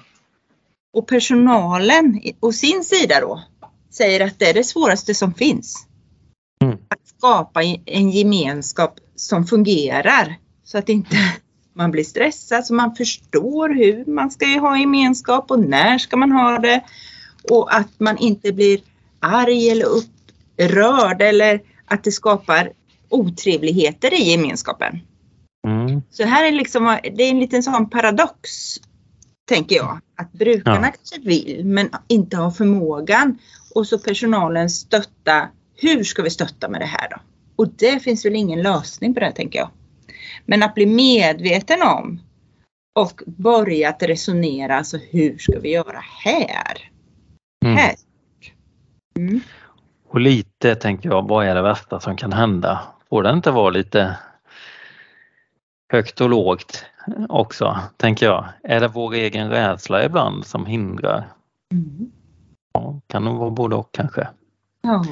Och 0.92 1.08
personalen 1.08 2.20
å 2.40 2.52
sin 2.52 2.84
sida 2.84 3.20
då 3.20 3.42
säger 3.90 4.26
att 4.26 4.38
det 4.38 4.50
är 4.50 4.54
det 4.54 4.64
svåraste 4.64 5.14
som 5.14 5.34
finns. 5.34 5.86
Mm. 6.62 6.78
Att 6.88 7.08
skapa 7.16 7.62
en 7.86 8.10
gemenskap 8.10 8.98
som 9.16 9.46
fungerar 9.46 10.38
så 10.68 10.78
att 10.78 10.88
inte 10.88 11.16
man 11.72 11.90
blir 11.90 12.04
stressad, 12.04 12.66
så 12.66 12.74
man 12.74 12.94
förstår 12.94 13.68
hur 13.68 14.04
man 14.06 14.30
ska 14.30 14.46
ha 14.46 14.78
gemenskap 14.78 15.50
och 15.50 15.60
när 15.60 15.98
ska 15.98 16.16
man 16.16 16.32
ha 16.32 16.58
det. 16.58 16.84
Och 17.50 17.74
att 17.74 18.00
man 18.00 18.18
inte 18.18 18.52
blir 18.52 18.80
arg 19.20 19.70
eller 19.70 19.86
upprörd 19.86 21.22
eller 21.22 21.60
att 21.84 22.04
det 22.04 22.12
skapar 22.12 22.72
otrevligheter 23.08 24.14
i 24.14 24.30
gemenskapen. 24.30 25.00
Mm. 25.66 26.02
Så 26.10 26.24
här 26.24 26.44
är 26.46 26.52
liksom, 26.52 26.98
det 27.02 27.22
är 27.22 27.30
en 27.30 27.40
liten 27.40 27.62
sån 27.62 27.90
paradox, 27.90 28.50
tänker 29.48 29.76
jag. 29.76 30.00
Att 30.16 30.32
brukarna 30.32 30.86
Ja. 30.86 30.92
kanske 30.92 31.28
vill 31.28 31.64
men 31.64 31.90
inte 32.08 32.36
har 32.36 32.50
förmågan. 32.50 33.38
Och 33.74 33.86
så 33.86 33.98
personalen 33.98 34.70
stötta. 34.70 35.48
Hur 35.76 36.04
ska 36.04 36.22
vi 36.22 36.30
stötta 36.30 36.68
med 36.68 36.80
det 36.80 36.86
här 36.86 37.08
då? 37.10 37.16
Och 37.56 37.68
det 37.68 38.00
finns 38.02 38.24
väl 38.24 38.36
ingen 38.36 38.62
lösning 38.62 39.14
på 39.14 39.20
det 39.20 39.32
tänker 39.32 39.58
jag. 39.58 39.70
Men 40.46 40.62
att 40.62 40.74
bli 40.74 40.86
medveten 40.86 41.82
om 41.82 42.20
och 42.94 43.22
börja 43.26 43.88
att 43.88 44.02
resonera, 44.02 44.76
alltså 44.76 44.96
hur 45.10 45.38
ska 45.38 45.60
vi 45.60 45.70
göra 45.70 46.02
här? 46.24 46.90
Mm. 47.64 47.76
Här. 47.76 47.94
Mm. 49.16 49.40
Och 50.08 50.20
lite 50.20 50.74
tänker 50.74 51.08
jag, 51.08 51.28
vad 51.28 51.46
är 51.46 51.54
det 51.54 51.62
värsta 51.62 52.00
som 52.00 52.16
kan 52.16 52.32
hända? 52.32 52.80
Får 53.08 53.22
det 53.22 53.30
inte 53.30 53.50
vara 53.50 53.70
lite 53.70 54.16
högt 55.92 56.20
och 56.20 56.30
lågt 56.30 56.84
också, 57.28 57.78
tänker 57.96 58.26
jag? 58.26 58.48
Är 58.62 58.80
det 58.80 58.88
vår 58.88 59.14
egen 59.14 59.50
rädsla 59.50 60.04
ibland 60.04 60.46
som 60.46 60.66
hindrar? 60.66 61.32
Mm. 61.72 62.12
Ja, 62.72 63.00
kan 63.06 63.24
nog 63.24 63.38
vara 63.38 63.50
både 63.50 63.76
och 63.76 63.92
kanske. 63.92 64.28
Ja. 64.82 65.04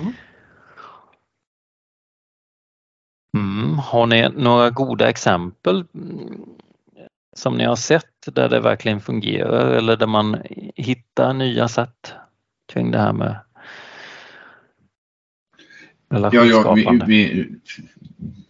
Mm. 3.37 3.79
Har 3.79 4.07
ni 4.07 4.29
några 4.29 4.71
goda 4.71 5.09
exempel 5.09 5.85
mm, 5.95 6.41
som 7.37 7.57
ni 7.57 7.65
har 7.65 7.77
sett 7.77 8.05
där 8.27 8.49
det 8.49 8.61
verkligen 8.61 9.01
fungerar 9.01 9.71
eller 9.71 9.97
där 9.97 10.07
man 10.07 10.37
hittar 10.75 11.33
nya 11.33 11.69
sätt 11.69 12.15
kring 12.73 12.91
det 12.91 12.99
här 12.99 13.13
med 13.13 13.37
Ja, 16.09 16.31
ja, 16.33 16.43
vi, 16.43 16.49
relationsskapande? 16.49 17.05
vi, 17.07 17.49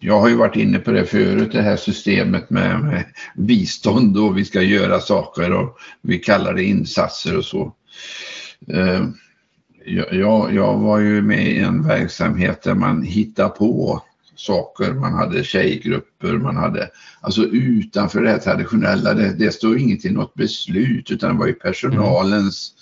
jag 0.00 0.20
har 0.20 0.28
ju 0.28 0.34
varit 0.34 0.56
inne 0.56 0.78
på 0.78 0.90
det 0.90 1.06
förut, 1.06 1.52
det 1.52 1.62
här 1.62 1.76
systemet 1.76 2.50
med, 2.50 2.80
med 2.80 3.04
bistånd 3.34 4.18
och 4.18 4.38
vi 4.38 4.44
ska 4.44 4.62
göra 4.62 5.00
saker 5.00 5.52
och 5.52 5.78
vi 6.02 6.18
kallar 6.18 6.54
det 6.54 6.64
insatser 6.64 7.36
och 7.36 7.44
så. 7.44 7.72
Eh, 8.68 9.04
jag, 9.84 10.12
jag, 10.12 10.54
jag 10.54 10.78
var 10.78 10.98
ju 10.98 11.22
med 11.22 11.46
i 11.46 11.58
en 11.58 11.86
verksamhet 11.86 12.62
där 12.62 12.74
man 12.74 13.02
hittar 13.02 13.48
på 13.48 14.02
saker, 14.36 14.92
man 14.92 15.12
hade 15.14 15.44
tjejgrupper, 15.44 16.32
man 16.32 16.56
hade 16.56 16.90
alltså 17.20 17.42
utanför 17.42 18.22
det 18.22 18.30
här 18.30 18.38
traditionella, 18.38 19.14
det, 19.14 19.34
det 19.38 19.52
står 19.52 19.78
inget 19.78 20.04
i 20.04 20.10
något 20.10 20.34
beslut 20.34 21.10
utan 21.10 21.32
det 21.32 21.38
var 21.38 21.46
ju 21.46 21.52
personalens 21.52 22.72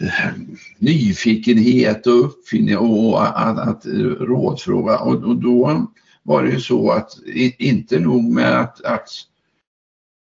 eh, 0.00 0.32
nyfikenhet 0.78 2.06
och 2.06 2.24
uppfinning 2.24 2.78
och 2.78 3.38
att, 3.48 3.58
att 3.58 3.86
rådfråga. 4.20 4.98
Och, 4.98 5.24
och 5.24 5.36
då 5.36 5.86
var 6.22 6.42
det 6.42 6.50
ju 6.50 6.60
så 6.60 6.90
att 6.90 7.10
inte 7.58 7.98
nog 7.98 8.24
med 8.24 8.60
att, 8.60 8.84
att, 8.84 9.08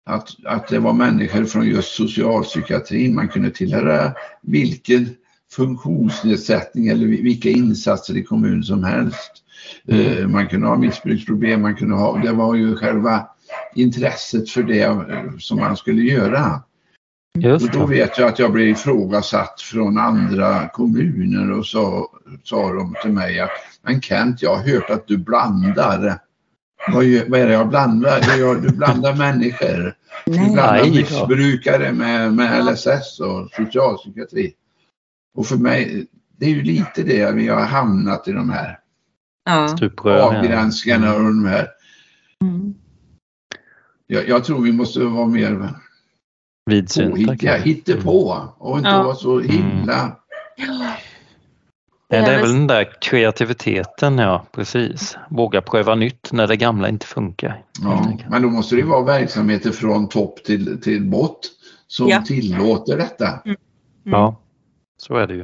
att, 0.05 0.29
att 0.45 0.67
det 0.67 0.79
var 0.79 0.93
människor 0.93 1.45
från 1.45 1.67
just 1.67 1.95
socialpsykiatrin, 1.95 3.15
man 3.15 3.27
kunde 3.27 3.51
tillhöra 3.51 4.13
vilken 4.41 5.09
funktionsnedsättning 5.51 6.87
eller 6.87 7.05
vilka 7.05 7.49
insatser 7.49 8.17
i 8.17 8.23
kommun 8.23 8.63
som 8.63 8.83
helst. 8.83 9.31
Eh, 9.87 10.27
Man 10.27 10.47
kunde 10.47 10.67
ha 10.67 10.77
missbruksproblem, 10.77 11.61
man 11.61 11.75
kunde 11.75 11.95
ha, 11.95 12.17
det 12.17 12.31
var 12.31 12.55
ju 12.55 12.75
själva 12.75 13.27
intresset 13.75 14.49
för 14.49 14.63
det 14.63 14.81
eh, 14.81 15.37
som 15.39 15.59
man 15.59 15.77
skulle 15.77 16.01
göra. 16.01 16.61
Och 17.63 17.71
då 17.71 17.85
vet 17.85 18.17
jag 18.17 18.27
att 18.27 18.39
jag 18.39 18.51
blev 18.51 18.67
ifrågasatt 18.67 19.61
från 19.61 19.97
andra 19.97 20.67
kommuner 20.69 21.51
och 21.51 21.65
så 21.65 22.07
sa 22.43 22.73
de 22.73 22.95
till 23.01 23.11
mig 23.11 23.39
att 23.39 23.49
men 23.83 24.01
Kent, 24.01 24.41
jag 24.41 24.55
har 24.55 24.63
hört 24.73 24.89
att 24.89 25.07
du 25.07 25.17
blandar. 25.17 26.19
Vad, 26.93 27.05
gör, 27.05 27.25
vad 27.29 27.39
är 27.39 27.47
det 27.47 27.53
jag 27.53 27.69
blandar? 27.69 28.21
Du 28.61 28.69
blandar 28.69 29.15
människor. 29.15 29.95
Du 30.25 30.31
blandar 30.53 30.89
missbrukare 30.89 31.91
med, 31.91 32.33
med 32.33 32.65
LSS 32.65 33.19
och 33.19 33.49
socialpsykiatri. 33.51 34.53
Och 35.37 35.45
för 35.45 35.57
mig, 35.57 36.07
det 36.37 36.45
är 36.45 36.49
ju 36.49 36.61
lite 36.63 37.03
det 37.03 37.31
vi 37.31 37.47
har 37.47 37.61
hamnat 37.61 38.27
i 38.27 38.31
de 38.31 38.49
här 38.49 38.79
Ja. 39.45 39.75
Avgränsningarna 40.03 41.13
och 41.15 41.19
de 41.23 41.45
här. 41.45 41.67
Mm. 42.41 42.73
Jag, 44.07 44.27
jag 44.29 44.43
tror 44.43 44.61
vi 44.61 44.71
måste 44.71 44.99
vara 44.99 45.27
mer 45.27 45.69
Vidsynta 46.65 47.37
kanske. 47.37 47.59
hittepå 47.69 48.47
och 48.57 48.77
inte 48.77 48.89
Ja. 48.89 49.03
vara 49.03 49.15
så 49.15 49.39
himla 49.39 50.17
Ja, 52.09 52.21
det 52.21 52.31
är 52.33 52.41
väl 52.41 52.53
den 52.53 52.67
där 52.67 53.01
kreativiteten, 53.01 54.17
ja 54.17 54.45
precis. 54.51 55.17
Våga 55.29 55.61
pröva 55.61 55.95
nytt 55.95 56.29
när 56.31 56.47
det 56.47 56.55
gamla 56.55 56.89
inte 56.89 57.05
funkar. 57.05 57.63
Ja, 57.81 58.17
men 58.29 58.41
då 58.41 58.49
måste 58.49 58.75
det 58.75 58.83
vara 58.83 59.03
verksamheter 59.03 59.71
från 59.71 60.09
topp 60.09 60.43
till, 60.43 60.81
till 60.81 61.05
bott 61.05 61.51
som 61.87 62.07
Ja. 62.09 62.21
tillåter 62.21 62.97
detta. 62.97 63.39
Ja, 64.03 64.41
så 64.97 65.15
är 65.17 65.27
det 65.27 65.33
ju. 65.33 65.43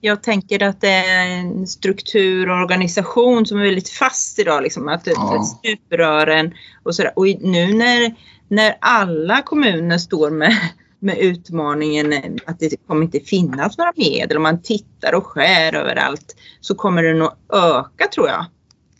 Jag 0.00 0.22
tänker 0.22 0.62
att 0.62 0.80
det 0.80 0.88
är 0.88 1.28
en 1.28 1.66
struktur 1.66 2.50
och 2.50 2.56
organisation 2.56 3.46
som 3.46 3.58
är 3.58 3.64
väldigt 3.64 3.88
fast 3.88 4.38
idag. 4.38 4.62
Liksom, 4.62 4.88
att 4.88 5.04
det- 5.04 5.10
Ja. 5.10 5.42
stuprören 5.44 6.54
och 6.82 6.94
sådär. 6.94 7.12
Och 7.16 7.26
nu 7.40 7.74
när, 7.74 8.14
när 8.48 8.76
alla 8.80 9.42
kommuner 9.42 9.98
står 9.98 10.30
med, 10.30 10.56
med 10.98 11.18
utmaningen 11.18 12.38
att 12.46 12.58
det 12.60 12.86
kommer 12.86 13.02
inte 13.04 13.20
finnas 13.20 13.78
några 13.78 13.92
medel 13.96 14.36
och 14.36 14.42
man 14.42 14.62
tittar 14.62 15.14
och 15.14 15.26
skär 15.26 15.74
överallt 15.74 16.36
så 16.60 16.74
kommer 16.74 17.02
det 17.02 17.14
nog 17.14 17.30
öka 17.52 18.06
tror 18.14 18.28
jag 18.28 18.46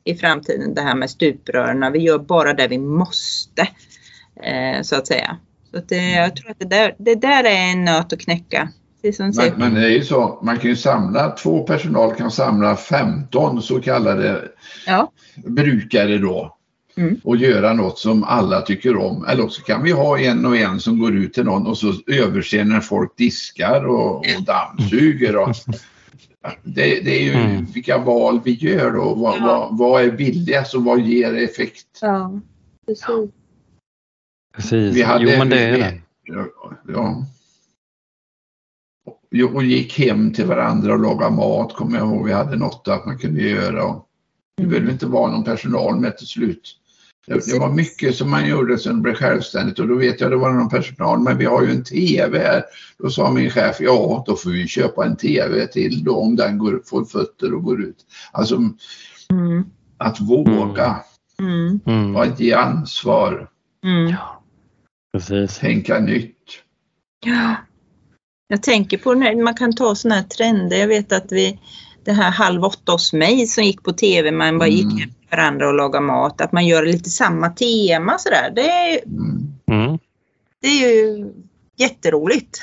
i 0.05 0.14
framtiden 0.14 0.75
det 0.75 0.81
här 0.81 0.95
med 0.95 1.11
stuprören. 1.11 1.93
Vi 1.93 1.99
gör 1.99 2.19
bara 2.19 2.52
det 2.52 2.69
vi 2.69 2.78
måste 2.78 3.62
eh, 4.43 4.83
så 4.83 4.97
att 4.97 5.07
säga. 5.07 5.37
Så 5.71 5.78
att 5.78 5.88
det, 5.88 6.11
jag 6.11 6.37
tror 6.37 6.50
att 6.50 6.59
det 6.59 6.69
där, 6.69 6.95
det 6.99 7.14
där 7.14 7.45
är 7.45 7.73
en 7.73 7.85
nöt 7.85 8.12
att 8.12 8.21
knäcka. 8.21 8.69
Precis 9.02 9.17
som 9.17 9.33
säger. 9.33 9.50
Men, 9.57 9.73
men 9.73 9.83
det 9.83 9.87
är 9.87 9.90
ju 9.90 10.05
så, 10.05 10.38
man 10.43 10.59
kan 10.59 10.71
ju 10.71 10.76
samla, 10.76 11.31
två 11.31 11.62
personal 11.62 12.14
kan 12.14 12.31
samla 12.31 12.76
15 12.76 13.62
så 13.62 13.81
kallade 13.81 14.49
Ja. 14.87 15.12
brukare 15.45 16.19
då 16.19 16.55
Mm. 16.97 17.21
och 17.25 17.37
göra 17.37 17.73
något 17.73 17.99
som 17.99 18.25
alla 18.25 18.61
tycker 18.61 18.97
om. 18.97 19.25
Eller 19.28 19.45
också 19.45 19.62
kan 19.62 19.83
vi 19.83 19.90
ha 19.93 20.19
en 20.19 20.47
och 20.47 20.57
en 20.57 20.81
som 20.81 20.99
går 20.99 21.17
ut 21.17 21.35
till 21.35 21.45
någon 21.45 21.67
och 21.67 21.78
så 21.78 21.93
överser 22.07 22.64
när 22.64 22.81
folk 22.81 23.17
diskar 23.17 23.85
och, 23.87 24.17
och 24.17 24.25
dammsuger. 24.47 25.37
Och, 25.37 25.49
det, 26.62 27.00
det 27.05 27.21
är 27.21 27.25
ju 27.25 27.33
Mm. 27.33 27.64
vilka 27.64 27.99
val 27.99 28.40
vi 28.45 28.52
gör 28.52 28.90
då. 28.90 29.14
Vad, 29.14 29.37
Ja. 29.38 29.69
vad, 29.71 29.78
vad 29.78 30.02
är 30.05 30.11
billigast 30.11 30.75
och 30.75 30.85
vad 30.85 31.00
ger 31.00 31.35
effekt? 31.35 31.87
Ja, 32.00 32.40
precis. 32.87 33.07
Precis. 34.55 34.97
Vi 34.97 35.02
hade, 35.02 35.25
jo 35.33 35.38
men 35.38 35.49
det 35.49 35.61
är 35.61 35.78
det. 35.78 36.00
Ja, 36.23 36.45
ja. 36.93 37.25
Och 39.54 39.64
gick 39.64 39.99
hem 39.99 40.32
till 40.32 40.47
varandra 40.47 40.92
och 40.92 40.99
lagade 41.00 41.37
mat, 41.37 41.75
kommer 41.75 41.99
jag 41.99 42.08
ihåg. 42.08 42.26
Vi 42.26 42.32
hade 42.32 42.56
något 42.56 42.88
att 42.88 43.06
man 43.06 43.18
kunde 43.18 43.42
göra. 43.42 43.85
Och 43.85 44.06
det 44.56 44.66
behövde 44.66 44.92
inte 44.92 45.06
vara 45.06 45.30
någon 45.32 45.44
personal 45.44 46.00
med 46.00 46.18
till 46.18 46.26
slut. 46.26 46.75
Det, 47.26 47.52
det 47.52 47.58
var 47.58 47.73
mycket 47.73 48.14
som 48.16 48.30
man 48.30 48.49
gjorde 48.49 48.78
som 48.78 49.02
blev 49.02 49.14
självständigt 49.14 49.78
och 49.78 49.88
då 49.88 49.94
vet 49.94 50.20
jag 50.20 50.30
det 50.30 50.37
var 50.37 50.52
någon 50.52 50.68
personal, 50.68 51.20
men 51.20 51.38
vi 51.38 51.44
har 51.44 51.62
ju 51.62 51.70
en 51.70 51.85
TV 51.85 52.38
här. 52.38 52.62
Då 52.99 53.11
sa 53.11 53.30
min 53.32 53.50
chef, 53.50 53.76
ja 53.80 54.25
då 54.26 54.37
får 54.37 54.50
vi 54.50 54.66
köpa 54.66 55.06
en 55.06 55.16
TV 55.16 55.66
till 55.66 56.04
då 56.04 56.16
om 56.16 56.37
den 56.37 56.58
går, 56.58 56.82
får 56.87 57.04
fötter 57.04 57.54
och 57.54 57.62
går 57.62 57.82
ut. 57.82 57.97
Alltså 58.32 58.56
Mm. 59.30 59.64
att 59.97 60.20
våga, 60.20 60.97
Mm. 61.40 61.80
Mm. 61.87 62.16
och 62.16 62.23
att 62.23 62.40
ge 62.40 62.52
ansvar, 62.52 63.50
Mm. 63.85 64.08
Ja, 64.08 64.42
precis. 65.12 65.58
tänka 65.58 65.99
nytt. 66.00 66.37
Ja. 67.26 67.54
Jag 68.49 68.62
tänker 68.62 68.99
på 68.99 69.14
när 69.14 69.43
man 69.45 69.55
kan 69.55 69.73
ta 69.75 69.95
sådana 69.95 70.14
här 70.21 70.28
trender. 70.28 70.76
Jag 70.76 70.87
vet 70.88 71.12
att 71.12 71.33
vi, 71.33 71.59
det 72.05 72.12
här 72.12 72.31
Halv 72.31 72.64
åtta 72.64 72.93
hos 72.93 73.12
mig 73.12 73.47
som 73.47 73.64
gick 73.64 73.83
på 73.83 73.93
TV, 73.93 74.31
man 74.31 74.59
bara 74.59 74.69
gick 74.69 74.85
Mm. 74.85 74.99
hem 74.99 75.09
till 75.11 75.28
varandra 75.31 75.69
och 75.69 75.75
lagade 75.75 76.05
mat. 76.07 76.40
Att 76.40 76.52
man 76.52 76.67
gör 76.67 76.87
lite 76.87 77.11
samma 77.11 77.49
tema 77.50 78.19
sådär. 78.19 78.52
Det, 78.55 78.71
är- 78.71 79.00
Mm. 79.73 79.99
Det 80.62 80.69
är 80.69 80.93
ju 80.93 81.26
jätteroligt. 81.76 82.59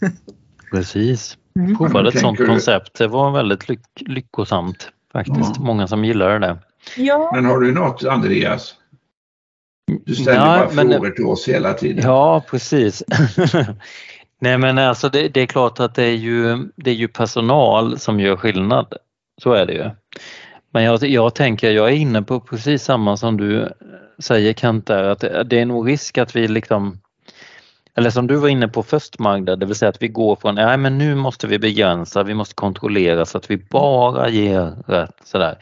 Precis. 0.70 1.36
Mm. 1.58 1.76
Provade 1.76 2.08
ett 2.08 2.20
sånt 2.20 2.38
du- 2.38 2.46
koncept. 2.46 2.98
Det 2.98 3.06
var 3.08 3.30
väldigt 3.30 3.68
lyck 3.68 3.80
lyckosamt 3.96 4.90
faktiskt. 5.12 5.52
Ja. 5.56 5.62
Många 5.62 5.88
som 5.88 6.04
gillade 6.04 6.38
det. 6.38 6.58
Ja. 6.96 7.30
Men 7.34 7.44
har 7.44 7.60
du 7.60 7.72
något 7.72 8.04
Andreas? 8.04 8.74
Du 10.04 10.14
ställer 10.14 10.46
Nej, 10.46 10.58
bara 10.66 10.74
men- 10.74 10.90
frågor 10.92 11.10
till 11.10 11.24
oss 11.26 11.48
hela 11.48 11.72
tiden. 11.74 12.04
Ja, 12.04 12.44
precis. 12.50 13.02
Nej 14.38 14.58
men 14.58 14.78
alltså 14.78 15.08
det, 15.08 15.28
det 15.28 15.40
är 15.40 15.46
klart 15.46 15.80
att 15.80 15.94
det 15.94 16.04
är, 16.04 16.16
ju, 16.16 16.68
det 16.76 16.90
är 16.90 16.94
ju 16.94 17.08
personal 17.08 17.98
som 17.98 18.20
gör 18.20 18.36
skillnad. 18.36 18.94
Så 19.42 19.52
är 19.52 19.66
det 19.66 19.72
ju. 19.72 19.90
Men 20.70 20.84
jag, 20.84 21.02
jag 21.02 21.34
tänker, 21.34 21.70
jag 21.70 21.88
är 21.88 21.96
inne 21.96 22.22
på 22.22 22.40
precis 22.40 22.84
samma 22.84 23.16
som 23.16 23.36
du 23.36 23.62
eh, 23.62 23.68
säger 24.18 24.54
Kent 24.54 24.86
där, 24.86 25.02
att 25.02 25.20
det, 25.20 25.44
det 25.44 25.60
är 25.60 25.66
nog 25.66 25.88
risk 25.88 26.18
att 26.18 26.36
vi 26.36 26.48
liksom 26.48 27.00
eller 27.98 28.10
som 28.10 28.26
du 28.26 28.36
var 28.36 28.48
inne 28.48 28.68
på 28.68 28.82
först 28.82 29.18
Magda, 29.18 29.56
det 29.56 29.66
vill 29.66 29.74
säga 29.74 29.88
att 29.88 30.02
vi 30.02 30.08
går 30.08 30.36
från, 30.36 30.54
nej 30.54 30.76
men 30.76 30.98
nu 30.98 31.14
måste 31.14 31.46
vi 31.46 31.58
begränsa, 31.58 32.22
vi 32.22 32.34
måste 32.34 32.54
kontrollera 32.54 33.26
så 33.26 33.38
att 33.38 33.50
vi 33.50 33.56
bara 33.56 34.28
ger 34.28 34.74
rätt 34.86 35.16
sådär. 35.24 35.58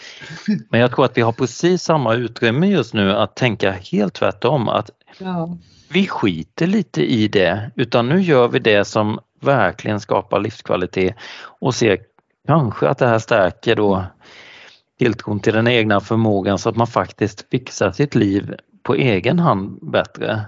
Men 0.70 0.80
jag 0.80 0.90
tror 0.90 1.04
att 1.04 1.16
vi 1.16 1.22
har 1.22 1.32
precis 1.32 1.82
samma 1.82 2.14
utrymme 2.14 2.66
just 2.66 2.94
nu 2.94 3.12
att 3.12 3.36
tänka 3.36 3.70
helt 3.70 4.14
tvärtom, 4.14 4.68
att 4.68 4.90
Ja 5.18 5.56
vi 5.88 6.06
skiter 6.06 6.66
lite 6.66 7.02
i 7.02 7.28
det 7.28 7.70
utan 7.74 8.08
nu 8.08 8.20
gör 8.20 8.48
vi 8.48 8.58
det 8.58 8.84
som 8.84 9.18
verkligen 9.40 10.00
skapar 10.00 10.40
livskvalitet 10.40 11.14
och 11.60 11.74
ser 11.74 11.98
kanske 12.46 12.88
att 12.88 12.98
det 12.98 13.06
här 13.06 13.18
stärker 13.18 13.76
då 13.76 14.04
tilltron 14.98 15.40
till 15.40 15.54
den 15.54 15.68
egna 15.68 16.00
förmågan 16.00 16.58
så 16.58 16.68
att 16.68 16.76
man 16.76 16.86
faktiskt 16.86 17.50
fixar 17.50 17.92
sitt 17.92 18.14
liv 18.14 18.54
på 18.82 18.94
egen 18.94 19.38
hand 19.38 19.78
bättre 19.82 20.40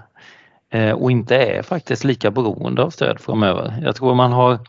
eh, 0.71 0.91
och 0.91 1.11
inte 1.11 1.35
är 1.35 1.61
faktiskt 1.61 2.03
lika 2.03 2.31
beroende 2.31 2.83
av 2.83 2.89
stöd 2.89 3.19
framöver. 3.19 3.81
Jag 3.83 3.95
tror 3.95 4.15
man 4.15 4.31
har 4.31 4.59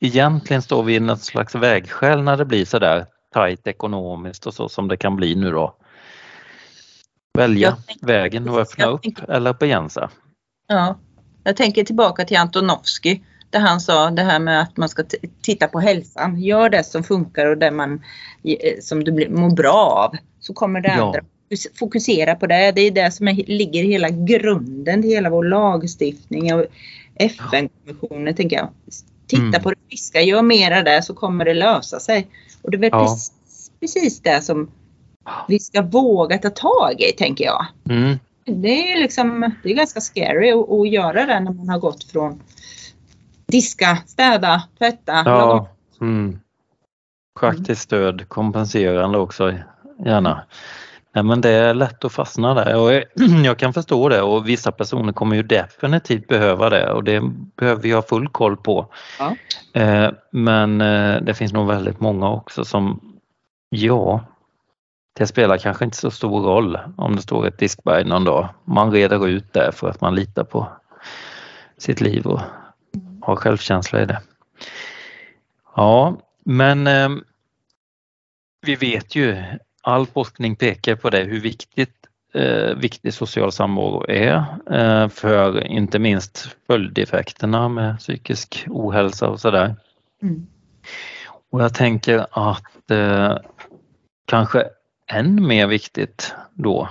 egentligen 0.00 0.62
står 0.62 0.82
vi 0.82 0.94
i 0.94 1.00
något 1.00 1.22
slags 1.22 1.54
vägskäl 1.54 2.22
när 2.22 2.36
det 2.36 2.44
blir 2.44 2.64
sådär 2.64 3.06
tajt 3.34 3.66
ekonomiskt 3.66 4.46
och 4.46 4.54
så 4.54 4.68
som 4.68 4.88
det 4.88 4.96
kan 4.96 5.16
bli 5.16 5.34
nu 5.34 5.50
då. 5.50 5.76
Välja 7.36 7.76
tänker- 7.86 8.06
vägen 8.06 8.48
och 8.48 8.58
öppna 8.60 8.86
upp 8.86 9.02
tänker- 9.02 9.30
eller 9.30 9.52
begränsa. 9.54 10.10
Ja, 10.68 10.98
jag 11.44 11.56
tänker 11.56 11.84
tillbaka 11.84 12.24
till 12.24 12.36
Antonovsky 12.36 13.20
där 13.50 13.60
han 13.60 13.80
sa 13.80 14.10
det 14.10 14.22
här 14.22 14.38
med 14.38 14.60
att 14.60 14.76
man 14.76 14.88
ska 14.88 15.04
titta 15.42 15.68
på 15.68 15.80
hälsan. 15.80 16.40
Gör 16.40 16.68
det 16.70 16.84
som 16.84 17.02
funkar 17.02 17.46
och 17.46 17.58
det 17.58 17.70
man, 17.70 18.02
eh, 18.44 18.80
som 18.80 19.04
du 19.04 19.28
mår 19.30 19.50
bra 19.56 19.72
av. 19.74 20.16
Så 20.40 20.52
kommer 20.54 20.80
det 20.80 20.92
andra. 20.92 21.20
Fokus- 21.48 21.78
Fokusera 21.78 22.34
på 22.34 22.46
det. 22.46 22.72
Det 22.72 22.80
är 22.80 22.90
det 22.90 23.10
som 23.10 23.28
är, 23.28 23.34
ligger 23.34 23.84
i 23.84 23.86
hela 23.86 24.08
grunden 24.10 25.02
till 25.02 25.10
hela 25.10 25.30
vår 25.30 25.44
lagstiftning 25.44 26.54
och 26.54 26.64
FN-konventionen 27.14 28.34
tänker 28.34 28.56
jag. 28.56 28.68
Titta 29.26 29.42
Mm. 29.42 29.62
på 29.62 29.70
det 29.70 29.76
friska, 29.88 30.20
gör 30.22 30.42
mera 30.42 30.82
där 30.82 31.00
så 31.00 31.14
kommer 31.14 31.44
det 31.44 31.54
lösa 31.54 32.00
sig. 32.00 32.26
Och 32.62 32.70
det 32.70 32.76
är 32.76 32.78
väl 32.80 32.90
Ja. 32.92 33.04
precis, 33.04 33.70
precis 33.80 34.20
det 34.20 34.40
som 34.44 34.70
vi 35.48 35.58
ska 35.58 35.82
våga 35.82 36.38
ta 36.38 36.50
tag 36.50 37.00
i 37.00 37.12
tänker 37.12 37.44
jag. 37.44 37.66
Mm. 37.90 38.18
Det 38.44 38.92
är 38.92 39.00
liksom, 39.00 39.52
det 39.62 39.70
är 39.70 39.74
ganska 39.74 40.00
scary 40.00 40.50
att, 40.50 40.70
att 40.70 40.88
göra 40.88 41.26
det 41.26 41.40
när 41.40 41.52
man 41.52 41.68
har 41.68 41.78
gått 41.78 42.04
från 42.04 42.40
diska, 43.46 43.98
städa, 44.06 44.62
tvätta, 44.78 45.22
Ja. 45.24 45.68
Mm. 46.00 46.38
Praktiskt 47.40 47.82
stöd, 47.82 48.28
kompenserande 48.28 49.18
också 49.18 49.52
gärna. 50.04 50.42
Nej, 51.14 51.24
men 51.24 51.40
det 51.40 51.50
är 51.50 51.74
lätt 51.74 52.04
att 52.04 52.12
fastna 52.12 52.54
där 52.54 52.76
och 52.76 53.02
jag 53.44 53.58
kan 53.58 53.72
förstå 53.72 54.08
det 54.08 54.22
och 54.22 54.48
vissa 54.48 54.72
personer 54.72 55.12
kommer 55.12 55.36
ju 55.36 55.42
definitivt 55.42 56.28
behöva 56.28 56.70
det 56.70 56.92
och 56.92 57.04
det 57.04 57.22
behöver 57.56 57.82
vi 57.82 57.92
ha 57.92 58.02
full 58.02 58.28
koll 58.28 58.56
på. 58.56 58.86
Ja. 59.18 59.36
Eh, 59.80 60.10
Men 60.30 60.80
eh, 60.80 61.22
det 61.22 61.34
finns 61.34 61.52
nog 61.52 61.66
väldigt 61.66 62.00
många 62.00 62.30
också 62.30 62.64
som, 62.64 63.00
ja, 63.68 64.24
det 65.16 65.26
spelar 65.26 65.58
kanske 65.58 65.84
inte 65.84 65.96
så 65.96 66.10
stor 66.10 66.40
roll 66.40 66.78
om 66.96 67.16
det 67.16 67.22
står 67.22 67.46
ett 67.46 67.58
diskberg 67.58 68.04
någon 68.04 68.24
dag. 68.24 68.48
Man 68.64 68.92
reder 68.92 69.28
ut 69.28 69.52
det 69.52 69.72
för 69.72 69.88
att 69.88 70.00
man 70.00 70.14
litar 70.14 70.44
på 70.44 70.68
sitt 71.78 72.00
liv 72.00 72.26
och 72.26 72.40
har 73.20 73.36
självkänsla 73.36 74.02
i 74.02 74.06
det. 74.06 74.20
Ja, 75.76 76.20
men 76.44 76.86
eh, 76.86 77.08
vi 78.66 78.74
vet 78.74 79.14
ju, 79.14 79.42
all 79.82 80.06
forskning 80.06 80.56
pekar 80.56 80.96
på 80.96 81.10
det, 81.10 81.24
hur 81.24 81.40
viktigt 81.40 82.06
eh, 82.34 82.74
viktig 82.76 83.14
social 83.14 83.52
samvaro 83.52 84.04
är 84.08 84.44
eh, 84.70 85.08
för 85.08 85.66
inte 85.66 85.98
minst 85.98 86.56
följdeffekterna 86.66 87.68
med 87.68 87.98
psykisk 87.98 88.64
ohälsa 88.68 89.28
och 89.28 89.40
sådär. 89.40 89.76
Mm. 90.22 90.46
Och 91.50 91.62
jag 91.62 91.74
tänker 91.74 92.26
att 92.30 92.90
eh, 92.90 93.36
kanske 94.26 94.64
än 95.06 95.46
mer 95.46 95.66
viktigt 95.66 96.34
då 96.54 96.88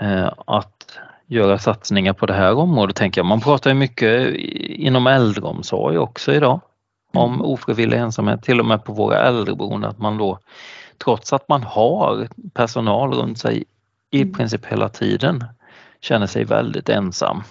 eh, 0.00 0.32
att 0.46 0.98
göra 1.26 1.58
satsningar 1.58 2.12
på 2.12 2.26
det 2.26 2.34
här 2.34 2.54
området 2.54 2.96
tänker 2.96 3.18
jag. 3.18 3.26
Man 3.26 3.40
pratar 3.40 3.70
ju 3.70 3.74
mycket 3.74 4.34
inom 4.60 5.06
äldreomsorg 5.06 5.98
också 5.98 6.34
idag 6.34 6.60
om 7.12 7.42
ofrivillig 7.42 7.98
ensamhet, 7.98 8.42
till 8.42 8.60
och 8.60 8.66
med 8.66 8.84
på 8.84 8.92
våra 8.92 9.18
äldreboenden 9.18 9.90
att 9.90 9.98
man 9.98 10.18
då 10.18 10.38
trots 11.04 11.32
att 11.32 11.48
man 11.48 11.62
har 11.62 12.28
personal 12.54 13.14
runt 13.14 13.38
sig 13.38 13.64
i 14.10 14.22
Mm. 14.22 14.34
princip 14.34 14.66
hela 14.66 14.88
tiden 14.88 15.44
känner 16.00 16.26
sig 16.26 16.44
väldigt 16.44 16.88
ensam. 16.88 17.42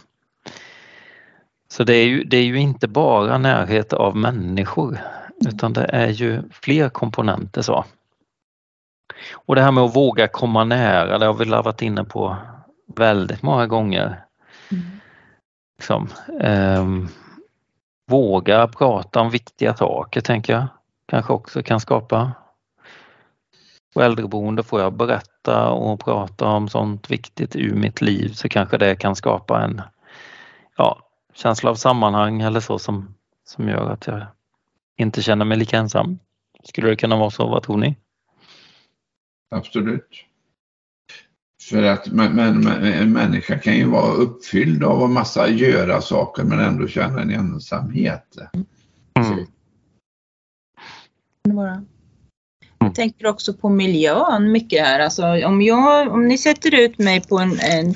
Så 1.68 1.84
det 1.84 1.94
är 1.94 2.06
ju, 2.06 2.24
det 2.24 2.38
är 2.38 2.44
ju 2.44 2.60
inte 2.60 2.88
bara 2.88 3.38
närhet 3.38 3.94
av 3.94 4.16
människor 4.16 5.00
utan 5.48 5.74
det 5.74 5.84
är 5.84 6.08
ju 6.10 6.42
fler 6.52 6.90
komponenter 6.90 7.62
så. 7.62 7.86
Och 9.34 9.56
det 9.56 9.62
här 9.62 9.72
med 9.72 9.84
att 9.84 9.96
våga 9.96 10.28
komma 10.28 10.64
nära, 10.64 11.18
det 11.18 11.26
har 11.26 11.34
vi 11.34 11.46
varit 11.46 11.82
inne 11.82 12.04
på 12.04 12.38
väldigt 12.96 13.42
många 13.42 13.68
gånger. 13.68 14.26
Mm. 14.72 14.84
Liksom, 15.78 16.10
ehm, 16.42 17.08
våga 18.08 18.68
prata 18.68 19.22
om 19.22 19.30
viktiga 19.30 19.74
saker 19.76 20.22
tänker 20.22 20.54
jag. 20.54 20.68
Kanske 21.06 21.34
också 21.34 21.64
kan 21.64 21.80
skapa. 21.80 22.32
På 23.94 24.02
äldreboende 24.02 24.64
får 24.64 24.82
jag 24.82 24.94
berätta 24.94 25.70
och 25.70 26.00
prata 26.00 26.46
om 26.46 26.70
sånt 26.70 27.12
viktigt 27.12 27.56
ur 27.56 27.76
mitt 27.76 28.02
liv 28.02 28.30
så 28.30 28.50
kanske 28.50 28.78
det 28.78 28.96
kan 28.96 29.16
skapa 29.16 29.64
en 29.64 29.82
ja, 30.78 31.00
känsla 31.34 31.70
av 31.70 31.76
sammanhang 31.76 32.42
eller 32.42 32.60
så 32.60 32.80
som, 32.80 33.16
som 33.46 33.70
gör 33.70 33.90
att 33.90 34.08
jag 34.08 34.26
inte 34.98 35.22
känner 35.22 35.46
mig 35.46 35.58
lika 35.58 35.78
ensam. 35.78 36.20
Skulle 36.64 36.90
det 36.90 36.96
kunna 36.96 37.16
vara 37.16 37.30
så? 37.30 37.48
Vad 37.48 37.64
tror 37.64 37.78
ni? 37.78 37.96
Absolut. 39.52 40.26
För 41.70 41.84
att 41.84 42.08
men, 42.08 42.36
men, 42.36 42.68
en 42.84 43.14
människa 43.14 43.58
kan 43.58 43.76
ju 43.76 43.86
vara 43.86 44.12
uppfylld 44.12 44.84
av 44.84 45.04
en 45.04 45.14
massa 45.14 45.50
göra 45.50 46.02
saker 46.02 46.44
men 46.44 46.60
ändå 46.60 46.88
känna 46.88 47.22
en 47.22 47.30
ensamhet. 47.30 48.38
Mm. 49.14 49.46
vara. 51.56 51.86
Jag 52.80 52.96
tänker 52.96 53.28
också 53.28 53.54
på 53.54 53.70
miljön 53.70 54.52
mycket 54.52 54.86
här. 54.86 55.00
Alltså, 55.00 55.46
om, 55.46 55.62
jag, 55.62 56.12
om 56.12 56.28
ni 56.28 56.38
sätter 56.38 56.76
ut 56.76 56.98
mig 56.98 57.22
på 57.22 57.40
en, 57.40 57.60
en, 57.60 57.94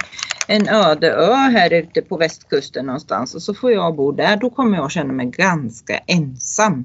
en 0.48 0.68
öde 0.68 1.12
ö 1.12 1.34
här 1.34 1.74
ute 1.74 2.02
på 2.02 2.18
västkusten 2.18 2.86
någonstans 2.86 3.36
och 3.36 3.42
så 3.42 3.54
får 3.54 3.72
jag 3.72 3.96
bo 3.96 4.12
där, 4.12 4.38
då 4.38 4.50
kommer 4.50 4.78
jag 4.78 4.92
känna 4.92 5.14
mig 5.14 5.26
ganska 5.26 5.98
ensam. 5.98 6.84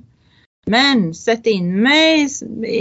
Men 0.66 1.14
sätt 1.14 1.46
in 1.46 1.82
mig 1.82 2.28